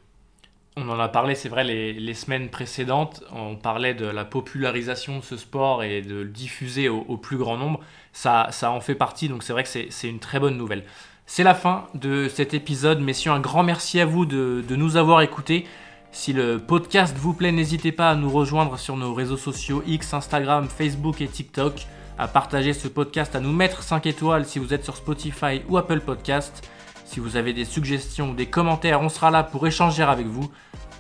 [0.79, 3.25] On en a parlé, c'est vrai, les, semaines précédentes.
[3.33, 7.57] On parlait de la popularisation de ce sport et de le diffuser au, plus grand
[7.57, 7.81] nombre.
[8.13, 10.85] Ça, ça en fait partie, donc c'est vrai que c'est une très bonne nouvelle.
[11.25, 13.01] C'est la fin de cet épisode.
[13.01, 15.67] Messieurs, un grand merci à vous de, de nous avoir écoutés.
[16.13, 20.13] Si le podcast vous plaît, n'hésitez pas à nous rejoindre sur nos réseaux sociaux X,
[20.13, 21.87] Instagram, Facebook et TikTok
[22.19, 25.77] à partager ce podcast, à nous mettre 5 étoiles si vous êtes sur Spotify ou
[25.77, 26.69] Apple Podcast.
[27.05, 30.51] Si vous avez des suggestions ou des commentaires, on sera là pour échanger avec vous.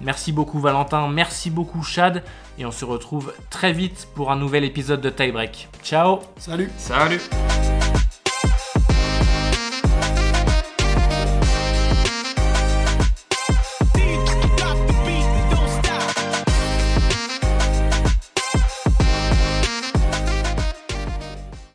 [0.01, 2.23] Merci beaucoup Valentin, merci beaucoup Chad,
[2.59, 5.68] et on se retrouve très vite pour un nouvel épisode de Tie Break.
[5.83, 7.21] Ciao Salut Salut